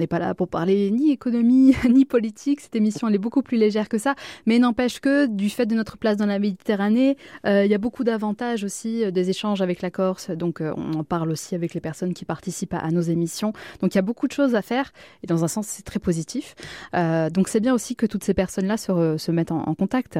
n'est 0.00 0.06
pas 0.06 0.18
là 0.18 0.34
pour 0.34 0.48
parler 0.48 0.90
ni 0.90 1.10
économie, 1.10 1.74
ni 1.88 2.04
politique, 2.04 2.60
cette 2.60 2.76
émission, 2.76 3.08
elle 3.08 3.14
est 3.14 3.18
beaucoup 3.18 3.42
plus 3.42 3.56
légère 3.56 3.88
que 3.88 3.98
ça, 3.98 4.14
mais 4.46 4.58
n'empêche 4.58 5.00
que, 5.00 5.26
du 5.26 5.50
fait 5.50 5.66
de 5.66 5.74
notre 5.74 5.96
place 5.96 6.16
dans 6.16 6.26
la 6.26 6.38
Méditerranée, 6.38 7.16
euh, 7.46 7.64
il 7.64 7.70
y 7.70 7.74
a 7.74 7.78
beaucoup 7.78 8.04
d'avantages 8.04 8.64
aussi, 8.64 9.10
des 9.12 9.30
échanges 9.30 9.62
avec 9.62 9.82
la 9.82 9.90
Corse, 9.90 10.30
donc 10.30 10.60
on 10.60 10.94
en 10.94 11.04
parle 11.04 11.30
aussi 11.30 11.54
avec 11.54 11.74
les 11.74 11.80
personnes 11.80 12.14
qui 12.14 12.24
participent 12.24 12.74
à, 12.74 12.90
nos 12.90 13.00
émissions. 13.00 13.52
Donc 13.80 13.94
il 13.94 13.98
y 13.98 13.98
a 13.98 14.02
beaucoup 14.02 14.26
de 14.26 14.32
choses 14.32 14.54
à 14.54 14.62
faire 14.62 14.92
et 15.22 15.26
dans 15.26 15.44
un 15.44 15.48
sens 15.48 15.66
c'est 15.66 15.82
très 15.82 15.98
positif. 15.98 16.54
Euh, 16.94 17.30
donc 17.30 17.48
c'est 17.48 17.60
bien 17.60 17.74
aussi 17.74 17.96
que 17.96 18.06
toutes 18.06 18.24
ces 18.24 18.34
personnes-là 18.34 18.76
se, 18.76 19.16
se, 19.16 19.30
mettent 19.30 19.52
en, 19.52 19.74
contact. 19.74 20.18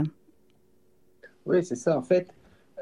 Oui, 1.46 1.64
c'est 1.64 1.76
ça 1.76 1.96
en 1.96 2.02
fait. 2.02 2.28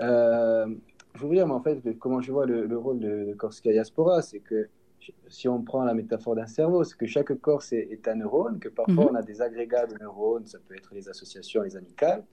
Euh, 0.01 0.67
je 1.15 1.27
veux 1.27 1.35
dire, 1.35 1.47
mais 1.47 1.55
en 1.55 1.61
fait, 1.61 1.81
comment 1.99 2.21
je 2.21 2.31
vois 2.31 2.47
le, 2.47 2.79
rôle 2.79 3.01
de 3.01 3.35
Corsica 3.37 3.73
Diaspora, 3.73 4.23
c'est 4.23 4.41
que 4.41 4.69
si 5.29 5.49
on 5.49 5.63
prend 5.63 5.85
la 5.85 5.95
métaphore 5.95 6.35
d'un 6.35 6.47
cerveau, 6.47 6.85
c'est 6.85 6.97
que 6.97 7.07
chaque 7.07 7.33
corse 7.41 7.73
est, 7.73 8.07
un 8.09 8.17
neurone, 8.17 8.59
que 8.59 8.69
parfois 8.69 9.05
mhm. 9.05 9.11
on 9.13 9.15
a 9.15 9.23
des 9.23 9.41
agrégats 9.41 9.87
de 9.87 9.97
neurones, 9.99 10.47
ça 10.47 10.59
peut 10.67 10.75
être 10.75 10.95
les 10.95 11.09
associations, 11.09 11.63
les 11.63 11.77
amicales. 11.77 12.25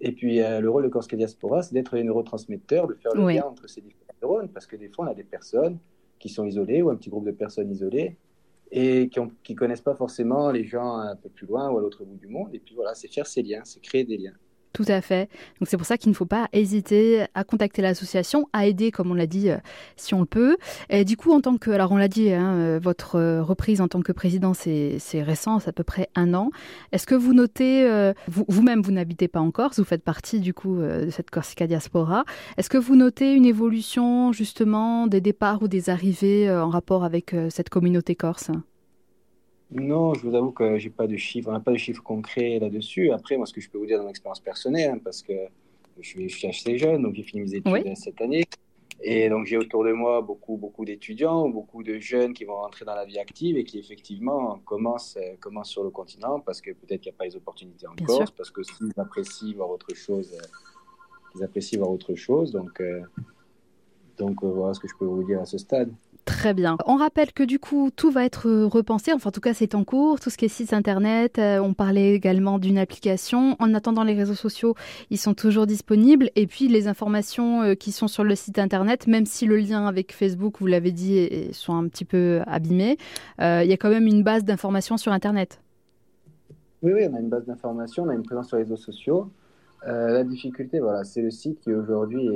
Et 0.00 0.12
puis 0.12 0.40
euh, 0.40 0.60
le 0.60 0.70
rôle 0.70 0.84
de 0.84 0.88
Corsica 0.88 1.16
Diaspora, 1.16 1.62
c'est 1.62 1.74
d'être 1.74 1.96
les 1.96 2.04
neurotransmetteurs, 2.04 2.86
de 2.86 2.94
faire 2.94 3.14
le 3.14 3.28
lien 3.28 3.44
entre 3.44 3.68
ces 3.68 3.80
différents 3.80 4.14
neurones, 4.22 4.48
parce 4.48 4.66
que 4.66 4.76
des 4.76 4.88
fois 4.88 5.06
on 5.06 5.08
a 5.08 5.14
des 5.14 5.24
personnes 5.24 5.78
qui 6.18 6.28
sont 6.28 6.44
isolés 6.44 6.82
ou 6.82 6.90
un 6.90 6.96
petit 6.96 7.10
groupe 7.10 7.26
de 7.26 7.32
personnes 7.32 7.70
isolées 7.70 8.16
et 8.70 9.08
qui 9.08 9.20
ne 9.20 9.56
connaissent 9.56 9.80
pas 9.80 9.94
forcément 9.94 10.50
les 10.50 10.64
gens 10.64 10.96
un 10.98 11.16
peu 11.16 11.28
plus 11.28 11.46
loin 11.46 11.70
ou 11.70 11.78
à 11.78 11.80
l'autre 11.80 12.04
bout 12.04 12.16
du 12.16 12.28
monde. 12.28 12.50
Et 12.54 12.58
puis 12.58 12.74
voilà, 12.74 12.94
c'est 12.94 13.08
faire 13.12 13.26
ces 13.26 13.42
liens, 13.42 13.62
c'est 13.64 13.80
créer 13.80 14.04
des 14.04 14.18
liens. 14.18 14.34
Tout 14.72 14.84
à 14.88 15.00
fait. 15.00 15.28
Donc 15.60 15.68
c'est 15.68 15.76
pour 15.76 15.86
ça 15.86 15.96
qu'il 15.96 16.10
ne 16.10 16.14
faut 16.14 16.26
pas 16.26 16.48
hésiter 16.52 17.24
à 17.34 17.44
contacter 17.44 17.82
l'association, 17.82 18.48
à 18.52 18.66
aider, 18.66 18.90
comme 18.90 19.10
on 19.10 19.14
l'a 19.14 19.26
dit, 19.26 19.50
euh, 19.50 19.56
si 19.96 20.14
on 20.14 20.20
le 20.20 20.26
peut. 20.26 20.56
Et 20.90 21.04
du 21.04 21.16
coup, 21.16 21.32
en 21.32 21.40
tant 21.40 21.56
que, 21.56 21.70
alors 21.70 21.90
on 21.90 21.96
l'a 21.96 22.08
dit, 22.08 22.32
hein, 22.32 22.54
euh, 22.54 22.80
votre 22.82 23.16
euh, 23.16 23.42
reprise 23.42 23.80
en 23.80 23.88
tant 23.88 24.02
que 24.02 24.12
président, 24.12 24.52
c'est 24.54 24.98
récent, 25.14 25.58
c'est 25.58 25.70
à 25.70 25.72
peu 25.72 25.84
près 25.84 26.08
un 26.14 26.34
an. 26.34 26.50
Est-ce 26.92 27.06
que 27.06 27.14
vous 27.14 27.32
notez, 27.32 28.12
vous-même, 28.28 28.82
vous, 28.82 28.92
n'habitez 28.92 29.28
pas 29.28 29.40
en 29.40 29.50
Corse, 29.50 29.78
vous 29.78 29.84
faites 29.84 30.04
partie 30.04 30.40
du 30.40 30.54
coup 30.54 30.78
de 30.78 31.08
cette 31.10 31.30
Corsica 31.30 31.66
Diaspora. 31.66 32.24
Est-ce 32.56 32.68
que 32.68 32.78
vous 32.78 32.96
notez 32.96 33.32
une 33.32 33.44
évolution 33.44 34.32
justement 34.32 35.06
des 35.06 35.20
départs 35.20 35.62
ou 35.62 35.68
des 35.68 35.90
arrivées 35.90 36.50
en 36.50 36.68
rapport 36.68 37.04
avec 37.04 37.34
cette 37.50 37.68
communauté 37.68 38.14
corse? 38.14 38.50
Non, 39.70 40.14
je 40.14 40.26
vous 40.26 40.34
avoue 40.34 40.50
que 40.50 40.78
j'ai 40.78 40.90
pas 40.90 41.06
de 41.06 41.16
chiffres, 41.16 41.48
on 41.48 41.52
n'a 41.52 41.60
pas 41.60 41.72
de 41.72 41.76
chiffres 41.76 42.02
concrets 42.02 42.58
là-dessus. 42.58 43.10
Après, 43.10 43.36
moi, 43.36 43.46
ce 43.46 43.52
que 43.52 43.60
je 43.60 43.68
peux 43.68 43.78
vous 43.78 43.86
dire 43.86 43.98
dans 43.98 44.04
mon 44.04 44.10
expérience 44.10 44.40
personnelle, 44.40 44.92
hein, 44.94 45.00
parce 45.02 45.22
que 45.22 45.34
je 46.00 46.08
suis, 46.08 46.28
je 46.28 46.36
suis, 46.36 46.48
assez 46.48 46.78
jeune, 46.78 47.02
donc 47.02 47.14
j'ai 47.14 47.22
fini 47.22 47.42
mes 47.42 47.54
études 47.54 47.96
cette 47.96 48.20
année. 48.20 48.44
Et 49.00 49.28
donc, 49.28 49.46
j'ai 49.46 49.56
autour 49.56 49.84
de 49.84 49.92
moi 49.92 50.22
beaucoup, 50.22 50.56
beaucoup 50.56 50.84
d'étudiants, 50.84 51.48
beaucoup 51.48 51.82
de 51.82 51.98
jeunes 51.98 52.32
qui 52.32 52.44
vont 52.44 52.56
rentrer 52.56 52.84
dans 52.84 52.94
la 52.94 53.04
vie 53.04 53.18
active 53.18 53.56
et 53.56 53.64
qui, 53.64 53.78
effectivement, 53.78 54.58
commencent, 54.64 55.16
euh, 55.16 55.36
commencent 55.38 55.70
sur 55.70 55.84
le 55.84 55.90
continent 55.90 56.40
parce 56.40 56.60
que 56.60 56.72
peut-être 56.72 57.00
qu'il 57.00 57.12
n'y 57.12 57.16
a 57.16 57.18
pas 57.18 57.26
les 57.26 57.36
opportunités 57.36 57.86
en 57.86 57.94
Corse, 58.04 58.32
parce 58.32 58.50
que 58.50 58.62
s'ils 58.62 58.92
apprécient 58.96 59.54
voir 59.54 59.70
autre 59.70 59.94
chose, 59.94 60.32
euh, 60.34 60.46
ils 61.36 61.44
apprécient 61.44 61.78
voir 61.78 61.92
autre 61.92 62.14
chose. 62.16 62.50
Donc, 62.50 62.80
euh, 62.80 63.02
donc 64.16 64.42
voilà 64.42 64.74
ce 64.74 64.80
que 64.80 64.88
je 64.88 64.94
peux 64.98 65.04
vous 65.04 65.22
dire 65.22 65.40
à 65.40 65.46
ce 65.46 65.58
stade. 65.58 65.92
Très 66.28 66.52
bien. 66.52 66.76
On 66.84 66.96
rappelle 66.96 67.32
que 67.32 67.42
du 67.42 67.58
coup, 67.58 67.90
tout 67.90 68.10
va 68.10 68.22
être 68.26 68.50
repensé. 68.64 69.14
Enfin, 69.14 69.28
en 69.30 69.32
tout 69.32 69.40
cas, 69.40 69.54
c'est 69.54 69.74
en 69.74 69.82
cours. 69.82 70.20
Tout 70.20 70.28
ce 70.28 70.36
qui 70.36 70.44
est 70.44 70.48
site 70.48 70.74
internet. 70.74 71.38
Euh, 71.38 71.58
on 71.58 71.72
parlait 71.72 72.12
également 72.12 72.58
d'une 72.58 72.76
application. 72.76 73.56
En 73.58 73.72
attendant, 73.72 74.04
les 74.04 74.12
réseaux 74.12 74.34
sociaux, 74.34 74.74
ils 75.08 75.16
sont 75.16 75.32
toujours 75.32 75.66
disponibles. 75.66 76.30
Et 76.36 76.46
puis, 76.46 76.68
les 76.68 76.86
informations 76.86 77.62
euh, 77.62 77.74
qui 77.74 77.92
sont 77.92 78.08
sur 78.08 78.24
le 78.24 78.34
site 78.34 78.58
internet, 78.58 79.06
même 79.06 79.24
si 79.24 79.46
le 79.46 79.56
lien 79.56 79.86
avec 79.86 80.12
Facebook, 80.12 80.56
vous 80.60 80.66
l'avez 80.66 80.92
dit, 80.92 81.48
sont 81.52 81.74
un 81.74 81.88
petit 81.88 82.04
peu 82.04 82.42
abîmés, 82.46 82.98
euh, 83.40 83.62
il 83.64 83.70
y 83.70 83.72
a 83.72 83.78
quand 83.78 83.90
même 83.90 84.06
une 84.06 84.22
base 84.22 84.44
d'informations 84.44 84.98
sur 84.98 85.12
internet. 85.12 85.62
Oui, 86.82 86.92
oui, 86.94 87.06
on 87.10 87.16
a 87.16 87.20
une 87.20 87.30
base 87.30 87.46
d'informations, 87.46 88.04
on 88.04 88.10
a 88.10 88.14
une 88.14 88.22
présence 88.22 88.48
sur 88.48 88.58
les 88.58 88.64
réseaux 88.64 88.76
sociaux. 88.76 89.30
Euh, 89.86 90.08
la 90.08 90.24
difficulté, 90.24 90.80
voilà, 90.80 91.04
c'est 91.04 91.22
le 91.22 91.30
site 91.30 91.60
qui 91.60 91.72
aujourd'hui 91.72 92.28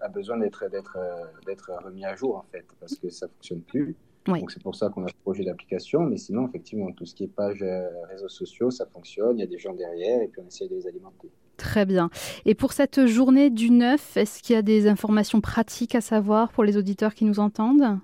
a 0.00 0.08
besoin 0.08 0.36
d'être 0.38 0.68
d'être 0.70 0.98
d'être 1.46 1.70
remis 1.82 2.04
à 2.04 2.14
jour 2.14 2.36
en 2.36 2.44
fait, 2.52 2.66
parce 2.80 2.96
que 2.96 3.08
ça 3.08 3.26
fonctionne 3.28 3.62
plus. 3.62 3.96
Donc 4.26 4.50
c'est 4.50 4.62
pour 4.62 4.74
ça 4.74 4.88
qu'on 4.88 5.04
a 5.04 5.08
ce 5.08 5.14
projet 5.22 5.44
d'application. 5.44 6.00
Mais 6.00 6.16
sinon, 6.16 6.48
effectivement, 6.48 6.90
tout 6.92 7.04
ce 7.04 7.14
qui 7.14 7.24
est 7.24 7.28
page 7.28 7.62
euh, 7.62 7.88
réseaux 8.08 8.28
sociaux, 8.28 8.70
ça 8.70 8.86
fonctionne. 8.86 9.38
Il 9.38 9.40
y 9.40 9.44
a 9.44 9.46
des 9.46 9.58
gens 9.58 9.74
derrière 9.74 10.22
et 10.22 10.28
puis 10.28 10.40
on 10.42 10.46
essaie 10.46 10.66
de 10.66 10.74
les 10.74 10.86
alimenter. 10.86 11.28
Très 11.56 11.84
bien. 11.84 12.10
Et 12.46 12.54
pour 12.54 12.72
cette 12.72 13.06
journée 13.06 13.50
du 13.50 13.70
9, 13.70 14.16
est-ce 14.16 14.42
qu'il 14.42 14.54
y 14.54 14.58
a 14.58 14.62
des 14.62 14.88
informations 14.88 15.40
pratiques 15.40 15.94
à 15.94 16.00
savoir 16.00 16.52
pour 16.52 16.64
les 16.64 16.76
auditeurs 16.76 17.14
qui 17.14 17.24
nous 17.24 17.38
entendent? 17.38 17.98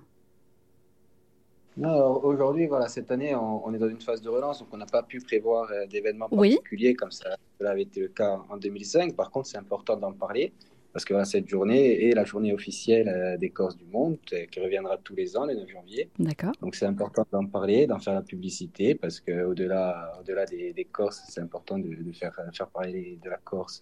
Non, 1.81 2.23
aujourd'hui, 2.23 2.67
voilà, 2.67 2.87
cette 2.87 3.09
année, 3.09 3.33
on, 3.33 3.73
est 3.73 3.79
dans 3.79 3.89
une 3.89 3.99
phase 3.99 4.21
de 4.21 4.29
relance, 4.29 4.59
donc 4.59 4.67
on 4.71 4.77
n'a 4.77 4.85
pas 4.85 5.01
pu 5.01 5.19
prévoir 5.19 5.71
euh, 5.71 5.87
d'événements 5.87 6.29
particuliers 6.29 6.93
comme 6.93 7.09
ça, 7.09 7.35
cela 7.57 7.71
avait 7.71 7.81
été 7.81 8.01
le 8.01 8.09
cas 8.09 8.39
en 8.49 8.57
2005. 8.57 9.15
Par 9.15 9.31
contre, 9.31 9.47
c'est 9.47 9.57
important 9.57 9.97
d'en 9.97 10.13
parler 10.13 10.53
parce 10.93 11.05
que 11.05 11.23
cette 11.23 11.47
journée 11.47 12.07
est 12.07 12.13
la 12.13 12.23
journée 12.23 12.53
officielle 12.53 13.09
euh, 13.09 13.35
des 13.37 13.49
Corses 13.49 13.77
du 13.77 13.85
monde 13.85 14.19
euh, 14.33 14.45
qui 14.51 14.59
reviendra 14.59 14.97
tous 14.97 15.15
les 15.15 15.35
ans, 15.35 15.47
le 15.47 15.55
9 15.55 15.69
janvier. 15.69 16.09
D'accord. 16.19 16.51
Donc 16.61 16.75
c'est 16.75 16.85
important 16.85 17.25
d'en 17.31 17.47
parler, 17.47 17.87
d'en 17.87 17.97
faire 17.97 18.13
la 18.13 18.21
publicité 18.21 18.93
parce 18.93 19.19
qu'au-delà 19.19 20.13
au 20.19 20.23
-delà 20.23 20.47
des, 20.47 20.73
des 20.73 20.85
Corses, 20.85 21.23
c'est 21.29 21.41
important 21.41 21.79
de, 21.79 21.87
de, 21.87 22.11
faire, 22.11 22.35
faire 22.53 22.67
parler 22.67 23.17
de 23.23 23.29
la 23.29 23.37
Corse 23.37 23.81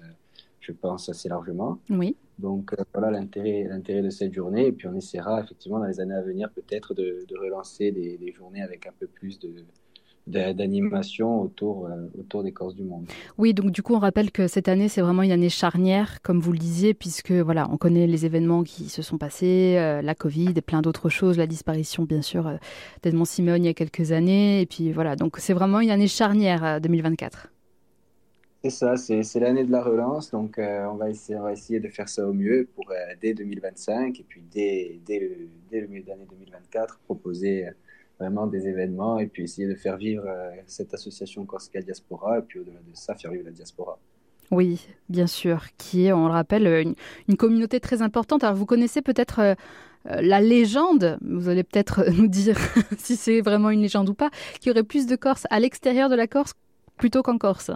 je 0.62 0.72
pense, 0.72 1.10
assez 1.10 1.30
largement. 1.30 1.80
Oui. 1.90 2.16
Donc 2.40 2.74
euh, 2.74 2.84
voilà 2.94 3.12
l'intérêt, 3.12 3.66
l'intérêt 3.70 4.02
de 4.02 4.10
cette 4.10 4.34
journée. 4.34 4.68
Et 4.68 4.72
puis 4.72 4.88
on 4.88 4.96
essaiera 4.96 5.42
effectivement 5.42 5.80
dans 5.80 5.86
les 5.86 6.00
années 6.00 6.16
à 6.16 6.22
venir 6.22 6.50
peut-être 6.52 6.94
de, 6.94 7.26
relancer 7.40 7.92
des, 7.92 8.34
journées 8.34 8.62
avec 8.62 8.88
un 8.88 8.94
peu 8.98 9.08
plus 9.08 9.40
de, 9.40 9.66
d'animation 10.28 11.42
autour, 11.42 11.88
euh, 11.88 12.08
autour 12.18 12.44
des 12.44 12.52
Corses 12.52 12.76
du 12.76 12.84
monde. 12.84 13.08
Oui, 13.38 13.54
donc 13.54 13.72
du 13.72 13.82
coup, 13.82 13.96
on 13.96 14.00
rappelle 14.00 14.32
que 14.32 14.48
cette 14.48 14.68
année, 14.68 14.88
c'est 14.88 15.02
vraiment 15.02 15.24
une 15.24 15.32
année 15.32 15.50
charnière, 15.50 16.22
comme 16.22 16.40
vous 16.40 16.52
le 16.52 16.60
disiez, 16.60 16.94
puisque 16.94 17.32
voilà, 17.32 17.68
on 17.72 17.78
connaît 17.78 18.08
les 18.08 18.26
événements 18.26 18.64
qui 18.64 18.90
se 18.90 19.02
sont 19.02 19.18
passés, 19.18 19.76
euh, 19.78 20.02
la 20.02 20.16
Covid 20.16 20.54
et 20.56 20.62
plein 20.62 20.82
d'autres 20.82 21.10
choses, 21.10 21.38
la 21.38 21.48
disparition, 21.48 22.04
bien 22.04 22.22
sûr, 22.22 22.58
d'Edmond 23.02 23.26
Simeone 23.26 23.64
il 23.64 23.68
y 23.68 23.70
a 23.70 23.74
quelques 23.74 24.12
années. 24.12 24.62
Et 24.62 24.66
puis 24.66 24.92
voilà, 24.92 25.16
donc 25.16 25.38
c'est 25.40 25.54
vraiment 25.54 25.80
une 25.80 25.92
année 25.92 26.08
charnière 26.08 26.80
2024. 26.80 27.50
C'est 28.62 28.72
ça, 28.72 28.98
c'est 28.98 29.40
l'année 29.40 29.64
de 29.64 29.72
la 29.72 29.82
relance, 29.82 30.32
donc 30.32 30.60
euh, 30.60 30.86
on, 30.88 30.96
va 30.96 31.10
essayer, 31.10 31.40
on 31.40 31.44
va 31.44 31.54
essayer 31.54 31.80
de 31.80 31.88
faire 31.88 32.10
ça 32.10 32.28
au 32.28 32.34
mieux 32.34 32.68
pour 32.76 32.92
euh, 32.92 33.16
dès 33.22 33.34
2025 33.34 34.20
et 34.20 34.26
puis 34.28 34.44
dès, 34.52 35.00
dès, 35.06 35.20
le, 35.20 35.48
dès 35.72 35.80
le 35.80 35.88
milieu 35.88 36.04
d'année 36.04 36.28
2024 36.30 37.00
proposer 37.06 37.68
euh, 37.68 37.72
vraiment 38.20 38.48
des 38.48 38.68
événements 38.68 39.18
et 39.18 39.28
puis 39.28 39.44
essayer 39.44 39.66
de 39.66 39.76
faire 39.76 39.96
vivre 39.96 40.26
cette 40.68 40.94
association 40.94 41.46
Corsica 41.46 41.82
Diaspora 41.82 42.40
et 42.40 42.42
puis 42.42 42.60
au-delà 42.60 42.80
de 42.80 42.96
ça 42.96 43.16
faire 43.16 43.32
vivre 43.32 43.46
la 43.46 43.52
diaspora. 43.52 43.98
Oui, 44.52 44.86
bien 45.08 45.28
sûr, 45.28 45.68
qui 45.78 46.08
est, 46.08 46.12
on 46.12 46.26
le 46.26 46.34
rappelle, 46.34 46.68
une, 46.68 46.96
une 47.30 47.38
communauté 47.38 47.80
très 47.80 48.02
importante. 48.02 48.44
Alors 48.44 48.58
vous 48.58 48.66
connaissez 48.66 49.02
peut-être 49.02 49.56
la 50.04 50.42
légende, 50.42 51.18
vous 51.22 51.48
allez 51.48 51.64
peut-être 51.64 52.10
nous 52.12 52.28
dire 52.28 52.58
si 52.98 53.16
c'est 53.16 53.40
vraiment 53.40 53.70
une 53.70 53.82
légende 53.82 54.10
ou 54.10 54.14
pas, 54.14 54.32
qu'il 54.60 54.68
y 54.68 54.72
aurait 54.72 54.84
plus 54.84 55.06
de 55.06 55.16
Corses 55.16 55.48
à 55.50 55.62
l'extérieur 55.62 56.10
de 56.10 56.16
la 56.16 56.28
Corse 56.28 56.56
plutôt 56.98 57.24
qu'en 57.24 57.38
Corse. 57.38 57.72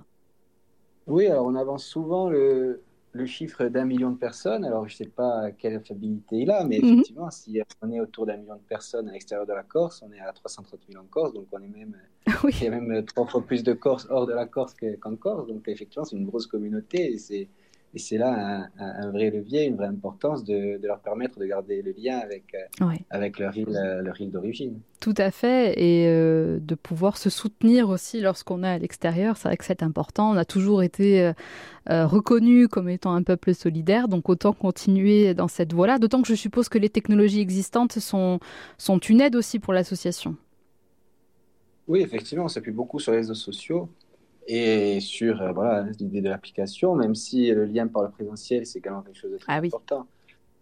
Oui, 1.08 1.28
alors 1.28 1.46
on 1.46 1.56
avance 1.56 1.86
souvent 1.86 2.30
le, 2.30 2.82
le 3.14 3.26
chiffre 3.26 3.66
d'un 3.66 3.86
million 3.86 4.12
de 4.12 4.18
personnes. 4.18 4.66
Alors 4.66 4.88
je 4.88 4.94
ne 4.94 4.98
sais 4.98 5.10
pas 5.10 5.52
quelle 5.52 5.80
fiabilité 5.82 6.38
il 6.38 6.52
a, 6.52 6.64
mais 6.64 6.80
mhm. 6.80 6.86
effectivement, 6.86 7.32
si 7.32 7.62
on 7.82 7.92
est 7.92 8.00
autour 8.00 8.26
d'un 8.26 8.38
million 8.38 8.56
de 8.56 8.68
personnes 8.68 9.08
à 9.08 9.12
l'extérieur 9.12 9.46
de 9.46 9.54
la 9.54 9.64
Corse, 9.64 10.04
on 10.06 10.12
est 10.12 10.20
à 10.20 10.32
330 10.34 10.80
000 10.90 11.02
en 11.02 11.06
Corse, 11.08 11.34
donc 11.34 11.48
on 11.52 11.62
est 11.62 11.68
même, 11.68 11.96
il 12.50 12.64
y 12.64 12.68
a 12.68 12.72
même 12.72 13.06
trois 13.06 13.26
fois 13.28 13.42
plus 13.46 13.64
de 13.64 13.74
Corse 13.74 14.08
hors 14.10 14.26
de 14.26 14.34
la 14.34 14.46
Corse 14.46 14.76
qu'en 15.00 15.16
Corse. 15.16 15.48
Donc 15.48 15.68
effectivement, 15.68 16.06
c'est 16.06 16.16
une 16.16 16.26
grosse 16.26 16.48
communauté 16.48 17.14
et 17.14 17.18
c'est 17.18 17.48
et 17.96 18.00
c'est 18.00 18.18
là 18.18 18.70
un, 18.80 19.12
vrai 19.12 19.30
levier, 19.30 19.66
une 19.66 19.76
vraie 19.76 19.88
importance 19.88 20.44
de, 20.44 20.80
leur 20.82 21.00
permettre 21.00 21.40
de 21.40 21.46
garder 21.46 21.84
le 21.84 21.94
lien 21.96 22.18
avec, 22.18 22.56
euh, 22.56 22.88
avec 23.12 23.38
leur 23.38 23.56
île, 23.56 23.68
euh, 23.70 24.02
leur 24.02 24.20
île 24.20 24.32
d'origine. 24.32 24.80
Tout 25.00 25.14
à 25.18 25.30
fait, 25.30 25.80
et 25.80 26.08
euh, 26.08 26.58
de 26.60 26.74
pouvoir 26.74 27.18
se 27.18 27.30
soutenir 27.30 27.90
aussi 27.90 28.20
lorsqu'on 28.20 28.64
est 28.64 28.68
à 28.68 28.78
l'extérieur, 28.80 29.38
c'est 29.38 29.48
vrai 29.48 29.58
que 29.58 29.66
c'est 29.66 29.84
important. 29.84 30.32
On 30.32 30.38
a 30.38 30.46
toujours 30.46 30.82
été 30.82 31.32
reconnu 31.88 32.68
comme 32.68 32.90
étant 32.90 33.14
un 33.14 33.24
peuple 33.24 33.54
solidaire, 33.54 34.08
donc 34.08 34.28
autant 34.28 34.54
continuer 34.54 35.36
dans 35.36 35.48
cette 35.48 35.74
voie-là, 35.74 36.00
d'autant 36.00 36.22
que 36.22 36.28
je 36.28 36.36
suppose 36.36 36.70
que 36.70 36.80
les 36.80 36.90
technologies 36.90 37.42
existantes 37.42 38.00
sont, 38.00 38.40
sont 38.78 38.98
une 38.98 39.22
aide 39.22 39.36
aussi 39.36 39.60
pour 39.60 39.74
l'association. 39.74 40.36
Oui, 41.88 42.02
effectivement, 42.02 42.46
on 42.46 42.48
s'appuie 42.48 42.72
beaucoup 42.72 43.00
sur 43.00 43.12
les 43.12 43.20
réseaux 43.20 43.34
sociaux 43.34 43.90
et 44.48 45.00
sur 45.00 45.42
euh, 45.42 45.52
voilà 45.52 45.86
l'idée 46.00 46.22
de 46.22 46.30
l'application, 46.30 46.96
même 46.96 47.16
si 47.16 47.52
le 47.52 47.66
lien 47.66 47.88
par 47.88 48.04
le 48.04 48.10
présentiel, 48.10 48.66
c'est 48.66 48.84
même 48.86 49.02
quelque 49.04 49.18
chose 49.18 49.32
de 49.32 49.38
très 49.38 49.54
ah 49.54 49.58
important. 49.58 50.08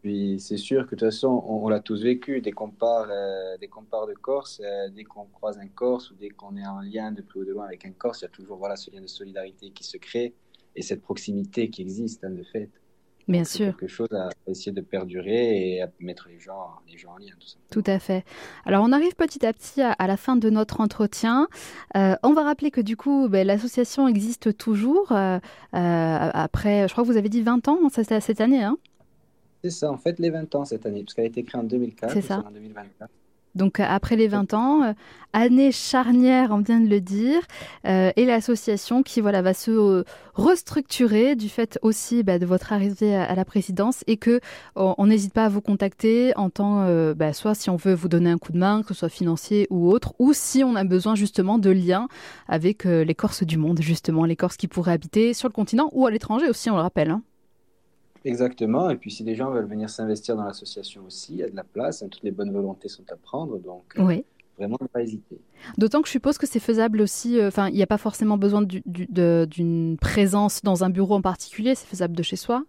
Puis 0.02 0.40
c'est 0.40 0.58
sûr 0.58 0.88
que 0.88 0.96
de 0.96 1.00
toute 1.00 1.10
façon, 1.10 1.44
on, 1.48 1.70
l'a 1.70 1.80
tous 1.80 2.04
vécu, 2.04 2.42
dès 2.42 2.52
qu'on 2.52 2.72
part, 2.72 3.08
euh, 3.12 3.56
dès 3.60 3.68
qu'on 3.68 3.84
part 3.84 4.08
de 4.08 4.14
Corse, 4.14 4.60
euh, 4.64 4.90
dès 4.90 5.04
qu'on 5.04 5.26
croise 5.26 5.60
un 5.60 5.68
Corse 5.68 6.10
ou 6.10 6.16
dès 6.16 6.30
qu'on 6.30 6.58
est 6.58 6.66
en 6.66 6.82
lien 6.82 7.12
de 7.12 7.22
plus 7.22 7.42
ou 7.42 7.46
de 7.46 7.52
loin 7.52 7.66
avec 7.66 7.86
un 7.86 7.92
Corse, 7.92 8.22
il 8.22 8.24
y 8.24 8.26
a 8.26 8.30
toujours 8.30 8.58
voilà, 8.58 8.76
ce 8.76 8.90
lien 8.90 9.02
de 9.02 9.08
solidarité 9.08 9.70
qui 9.70 9.84
se 9.84 9.98
crée 9.98 10.34
et 10.76 10.82
cette 10.82 11.02
proximité 11.02 11.70
qui 11.70 11.82
existe, 11.82 12.24
hein, 12.24 12.32
de 12.32 12.44
fait. 12.44 12.70
Bien 13.28 13.44
sûr. 13.44 13.78
quelque 13.78 13.88
chose 13.88 14.12
à 14.14 14.30
essayer 14.48 14.72
de 14.72 14.82
perdurer 14.82 15.76
et 15.76 15.82
à 15.82 15.90
mettre 16.00 16.28
les 16.30 16.40
gens, 16.40 16.70
les 16.90 16.98
gens 16.98 17.14
en 17.14 17.18
lien. 17.18 17.34
Tout, 17.70 17.84
à 17.86 18.00
fait. 18.00 18.24
Alors, 18.66 18.84
on 18.86 18.92
arrive 18.92 19.16
petit 19.16 19.46
à 19.46 19.54
petit 19.54 19.82
à, 19.82 20.08
la 20.08 20.18
fin 20.18 20.36
de 20.36 20.50
notre 20.50 20.82
entretien. 20.82 21.48
Euh, 21.96 22.16
on 22.24 22.34
va 22.34 22.44
rappeler 22.44 22.72
que 22.72 22.82
du 22.82 22.98
coup, 22.98 23.28
ben, 23.30 23.46
l'association 23.46 24.08
existe 24.08 24.58
toujours. 24.58 25.12
Euh, 25.12 25.38
euh, 25.76 26.30
après, 26.34 26.88
je 26.88 26.94
crois 26.94 27.04
que 27.04 27.10
vous 27.10 27.18
avez 27.18 27.30
dit 27.30 27.42
20 27.42 27.68
ans 27.68 27.80
cette, 27.90 28.22
cette 28.22 28.42
année. 28.42 28.64
Hein? 28.64 28.78
C'est 29.64 29.70
ça, 29.70 29.92
en 29.92 29.98
fait, 29.98 30.20
les 30.20 30.30
20 30.30 30.56
ans 30.56 30.66
cette 30.66 30.86
année, 30.86 31.04
parce 31.04 31.14
qu'elle 31.14 31.26
a 31.26 31.28
été 31.28 31.44
créée 31.44 31.62
en 31.62 31.66
2004. 31.66 32.14
C'est 32.14 32.22
ça. 32.22 32.44
En 32.48 32.52
2024. 32.52 33.10
Donc 33.56 33.80
euh, 33.80 33.86
après 33.88 34.16
les 34.16 34.28
20 34.28 34.54
ans, 34.54 34.84
euh, 34.84 34.94
année 35.34 35.72
charnière, 35.72 36.50
on 36.52 36.60
vient 36.60 36.80
de 36.80 36.88
le 36.88 37.02
dire, 37.02 37.42
euh, 37.86 38.12
et 38.16 38.26
l'association 38.26 39.04
qui 39.04 39.22
voilà 39.22 39.42
va 39.42 39.54
se 39.54 40.04
restructurer 40.34 41.36
du 41.36 41.50
fait 41.50 41.80
aussi 41.82 42.24
bah, 42.24 42.40
de 42.40 42.46
votre 42.46 42.74
arrivée 42.74 43.16
à, 43.16 43.34
la 43.36 43.46
présidence 43.46 44.04
et 44.08 44.18
que 44.18 44.40
on 44.76 45.06
n'hésite 45.06 45.34
pas 45.34 45.46
à 45.46 45.50
vous 45.50 45.62
contacter 45.62 46.36
en 46.36 46.50
tant 46.50 46.86
bah, 47.14 47.34
soit 47.34 47.56
si 47.56 47.70
on 47.70 47.76
veut 47.76 47.94
vous 47.94 48.10
donner 48.10 48.30
un 48.30 48.38
coup 48.38 48.52
de 48.52 48.58
main, 48.58 48.82
que 48.82 48.90
ce 48.90 49.02
soit 49.02 49.10
financier 49.10 49.68
ou 49.70 49.90
autre, 49.90 50.14
ou 50.20 50.34
si 50.34 50.64
on 50.64 50.76
a 50.76 50.84
besoin 50.84 51.16
justement 51.16 51.58
de 51.58 51.70
liens 51.70 52.08
avec 52.48 52.84
les 52.84 53.16
Corses 53.16 53.44
du 53.44 53.58
monde, 53.58 53.82
justement 53.82 54.26
les 54.26 54.36
Corses 54.36 54.58
qui 54.58 54.68
pourraient 54.68 54.94
habiter 54.94 55.34
sur 55.34 55.48
le 55.48 55.54
continent 55.54 55.90
ou 55.94 56.06
à 56.06 56.12
l'étranger 56.12 56.50
aussi, 56.50 56.70
on 56.70 56.76
le 56.76 56.82
rappelle. 56.82 57.12
Hein. 57.12 57.22
Exactement. 58.24 58.90
Et 58.90 58.96
puis, 58.96 59.12
si 59.12 59.24
des 59.24 59.36
gens 59.36 59.52
veulent 59.52 59.68
venir 59.68 59.90
s'investir 59.90 60.36
dans 60.36 60.44
l'association 60.44 61.04
aussi, 61.08 61.34
il 61.34 61.40
y 61.40 61.44
a 61.44 61.50
de 61.50 61.56
la 61.56 61.64
place. 61.64 62.04
Hein, 62.04 62.08
toutes 62.10 62.24
les 62.24 62.32
bonnes 62.32 62.52
volontés 62.52 62.88
sont 62.88 63.04
à 63.12 63.16
prendre. 63.16 63.58
Donc, 63.58 63.84
euh, 63.98 64.22
vraiment, 64.58 64.78
ne 64.80 64.88
pas 64.88 65.02
hésiter. 65.02 65.40
D'autant 65.78 66.02
que 66.02 66.08
je 66.08 66.12
suppose 66.12 66.38
que 66.38 66.46
c'est 66.46 66.60
faisable 66.60 67.02
aussi. 67.02 67.40
Euh, 67.40 67.48
enfin, 67.48 67.70
il 67.70 67.76
n'y 67.76 67.84
a 67.84 67.88
pas 67.88 67.98
forcément 67.98 68.38
besoin 68.38 68.62
d'une 68.64 69.98
présence 70.00 70.62
dans 70.62 70.84
un 70.84 70.90
bureau 70.90 71.16
en 71.16 71.22
particulier. 71.22 71.74
C'est 71.74 71.88
faisable 71.88 72.16
de 72.16 72.24
chez 72.24 72.36
soi? 72.36 72.64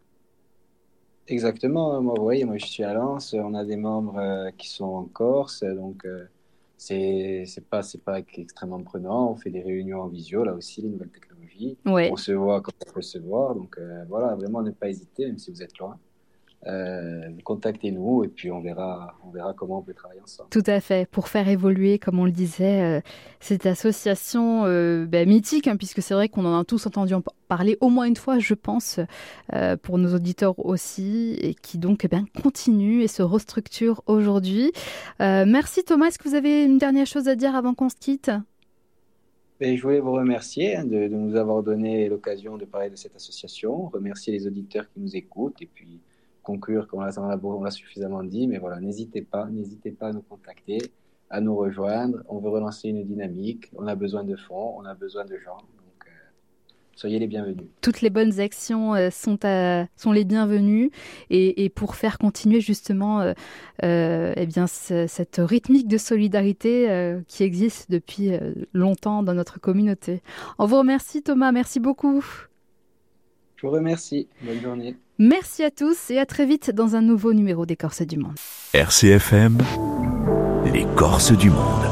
Exactement. 1.29 2.01
Moi, 2.01 2.15
vous 2.17 2.23
voyez, 2.23 2.45
moi, 2.45 2.57
je 2.57 2.67
suis 2.67 2.83
à 2.83 2.95
Lens. 2.95 3.35
On 3.35 3.55
a 3.55 3.65
des 3.65 3.77
membres 3.77 4.19
euh, 4.19 4.51
qui 4.57 4.71
sont 4.71 4.85
en 4.85 5.05
Corse. 5.05 5.65
Donc, 5.65 6.07
c'est 6.79 7.45
pas, 7.69 7.83
pas 8.05 8.21
extrêmement 8.37 8.83
prenant. 8.83 9.31
On 9.31 9.37
fait 9.37 9.51
des 9.51 9.61
réunions 9.61 10.01
en 10.01 10.09
visio, 10.09 10.45
là 10.45 10.55
aussi, 10.55 10.81
les 10.81 10.89
nouvelles 10.89 11.11
technologies 11.11 11.32
on 11.87 12.17
se 12.17 12.33
voit 12.33 12.61
quand 12.61 12.73
on 12.89 12.93
peut 12.93 13.03
se 13.03 13.19
voir. 13.19 13.55
Donc 13.55 13.77
euh, 13.79 14.05
voilà, 14.09 14.35
vraiment 14.35 14.63
ne 14.63 14.71
pas 14.71 14.89
hésiter, 14.89 15.27
même 15.27 15.39
si 15.39 15.51
vous 15.51 15.63
êtes 15.63 15.79
loin. 15.79 15.99
Euh, 16.69 17.29
contactez-nous 17.43 18.23
et 18.23 18.29
puis 18.29 18.53
on 18.53 18.61
verra, 18.61 19.19
on 19.27 19.31
verra 19.31 19.53
comment 19.53 19.79
on 19.79 19.83
peut 19.83 19.95
travailler 19.95 20.21
ensemble. 20.21 20.49
Tout 20.51 20.63
à 20.67 20.81
fait, 20.81 21.11
pour 21.11 21.27
faire 21.27 21.49
évoluer, 21.49 21.99
comme 21.99 22.21
on 22.21 22.25
le 22.25 22.31
disait, 22.31 22.83
euh, 22.83 23.01
cette 23.41 23.67
association 23.67 24.63
ben, 25.07 25.29
mythique, 25.29 25.67
hein, 25.67 25.77
puisque 25.77 26.03
c'est 26.03 26.15
vrai 26.15 26.29
qu'on 26.29 26.45
en 26.45 26.61
a 26.61 26.65
tous 26.65 26.87
entendu 26.87 27.15
parler 27.49 27.77
au 27.81 27.89
moins 27.89 28.05
une 28.05 28.15
fois, 28.15 28.39
je 28.39 28.55
pense, 28.55 29.01
pour 29.83 29.99
nos 29.99 30.15
auditeurs 30.15 30.65
aussi, 30.65 31.37
et 31.41 31.55
qui 31.55 31.79
donc 31.79 32.05
eh 32.05 32.09
bien, 32.09 32.27
continue 32.45 33.03
et 33.03 33.09
se 33.09 33.23
restructure 33.23 34.05
aujourd'hui. 34.07 34.71
merci 35.19 35.83
Thomas, 35.83 36.07
est-ce 36.07 36.19
que 36.21 36.29
vous 36.29 36.37
avez 36.37 36.63
une 36.63 36.79
dernière 36.79 37.07
chose 37.07 37.27
à 37.27 37.35
dire 37.35 37.57
avant 37.57 37.75
qu'on 37.75 37.89
se 37.89 37.97
quitte? 37.97 38.31
Je 39.63 39.83
voulais 39.83 40.01
vous 40.01 40.13
remercier 40.13 40.77
hein, 40.77 40.85
de, 40.85 41.09
nous 41.09 41.37
avoir 41.37 41.63
donné 41.63 42.09
l'occasion 42.09 42.57
de 42.57 42.65
parler 42.65 42.91
de 42.91 42.97
cette 42.97 43.15
association, 43.15 43.87
remercier 43.89 44.33
les 44.33 44.47
auditeurs 44.47 44.89
qui 44.93 45.01
nous 45.01 45.15
écoutent 45.17 45.61
et 45.63 45.69
puis 45.73 46.01
conclure, 46.43 46.89
comme 46.89 47.01
on 47.01 47.63
l'a 47.63 47.71
suffisamment 47.71 48.25
dit, 48.25 48.49
mais 48.49 48.59
voilà, 48.59 48.81
n'hésitez 48.81 49.23
pas, 49.23 49.47
n'hésitez 49.47 49.93
pas 49.93 50.09
à 50.09 50.13
nous 50.13 50.23
contacter, 50.23 50.79
à 51.31 51.41
nous 51.41 51.55
rejoindre. 51.57 52.23
On 52.29 52.39
veut 52.39 52.51
relancer 52.51 52.89
une 52.89 53.05
dynamique, 53.05 53.71
on 53.77 53.87
a 53.87 53.95
besoin 53.95 54.25
de 54.25 54.35
fonds, 54.35 54.75
on 54.79 54.85
a 54.85 54.95
besoin 54.95 55.25
de 55.25 55.39
gens. 55.39 55.59
Soyez 57.03 57.19
les 57.19 57.27
bienvenus. 57.27 57.65
Toutes 57.81 58.01
les 58.01 58.11
bonnes 58.11 58.39
actions 58.39 58.95
euh, 58.95 59.11
sont, 59.11 59.37
sont 59.97 60.13
les 60.13 60.25
bienvenues 60.25 60.93
et, 61.31 61.69
pour 61.69 61.97
faire 61.97 62.17
continuer 62.17 62.61
justement 62.61 63.21
euh, 63.21 63.33
euh, 63.83 64.33
eh 64.37 64.47
bien, 64.47 64.69
cette 64.69 65.41
rythmique 65.41 65.89
de 65.89 65.99
solidarité 65.99 67.17
qui 67.27 67.43
existe 67.43 67.91
depuis 67.91 68.31
longtemps 68.73 69.25
dans 69.25 69.35
notre 69.35 69.59
communauté. 69.59 70.23
On 70.61 70.67
vous 70.67 70.79
remercie 70.79 71.25
Thomas, 71.25 71.51
merci 71.51 71.81
beaucoup. 71.81 72.25
Je 73.57 73.67
vous 73.67 73.73
remercie. 73.73 74.29
Bonne 74.43 74.61
journée. 74.61 74.95
Merci 75.19 75.65
à 75.65 75.73
tous 75.73 76.09
et 76.13 76.21
à 76.21 76.27
très 76.27 76.47
vite 76.47 76.71
dans 76.71 76.95
un 76.95 77.03
nouveau 77.03 77.33
numéro 77.33 77.67
des 77.67 77.75
Corses 77.75 78.03
du 78.03 78.17
Monde. 78.17 78.37
RCFM, 78.75 79.59
les 80.73 80.87
Corses 80.95 81.37
du 81.37 81.51
monde. 81.51 81.92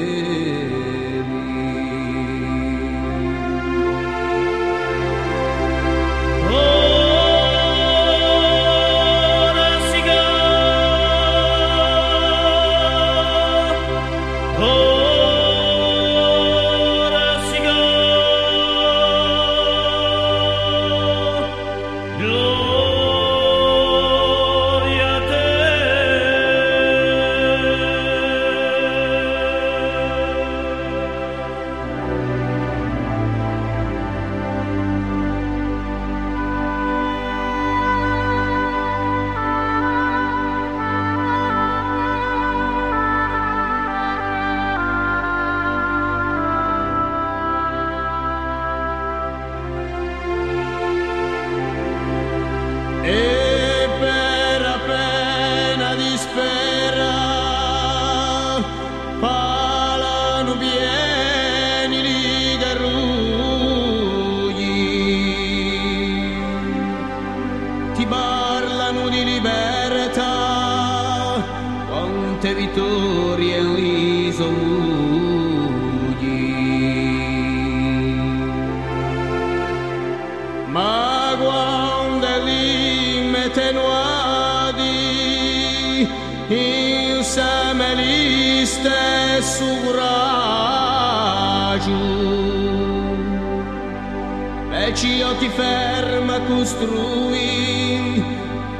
ti 95.41 95.49
ferma 95.49 96.35
a 96.35 96.41
costruire, 96.41 98.23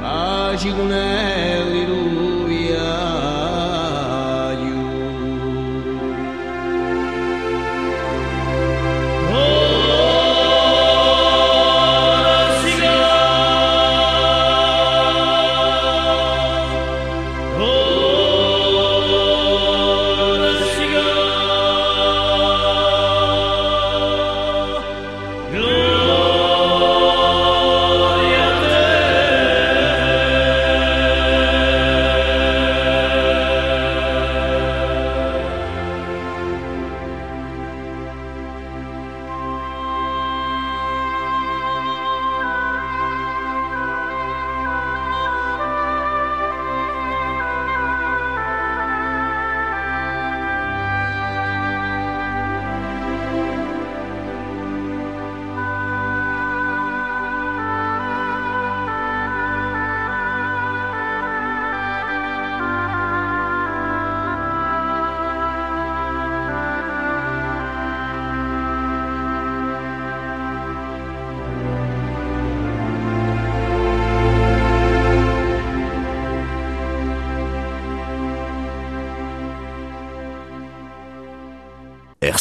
facile 0.00 0.80
un 0.80 0.92
elirus. 0.92 2.21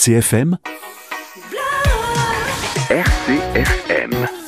RCFM 0.01 0.57
RCFM 2.89 4.41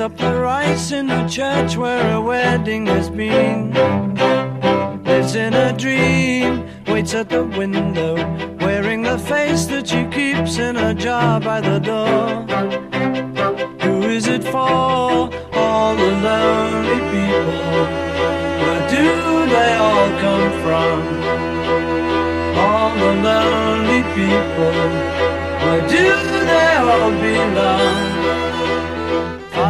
up 0.00 0.16
the 0.16 0.32
rice 0.32 0.92
in 0.92 1.08
the 1.08 1.26
church 1.26 1.76
where 1.76 2.14
a 2.14 2.20
wedding 2.20 2.86
has 2.86 3.10
been. 3.10 3.72
Lives 5.02 5.34
in 5.34 5.54
a 5.54 5.76
dream, 5.76 6.67
waits 6.98 7.14
at 7.14 7.28
the 7.28 7.44
window, 7.44 8.16
wearing 8.58 9.02
the 9.02 9.18
face 9.18 9.66
that 9.66 9.86
she 9.86 10.02
keeps 10.06 10.58
in 10.58 10.76
a 10.76 10.92
jar 10.92 11.38
by 11.38 11.60
the 11.60 11.78
door. 11.78 12.26
Who 13.84 14.02
is 14.16 14.26
it 14.26 14.42
for? 14.42 15.30
All 15.62 15.94
the 16.02 16.12
lonely 16.26 17.00
people. 17.12 17.86
Where 18.62 18.84
do 18.96 19.06
they 19.54 19.72
all 19.86 20.08
come 20.24 20.48
from? 20.64 20.96
All 22.66 22.92
the 23.04 23.12
lonely 23.28 24.02
people. 24.18 24.76
Where 25.62 25.84
do 25.96 26.06
they 26.52 26.72
all 26.88 27.10
belong? 27.22 28.47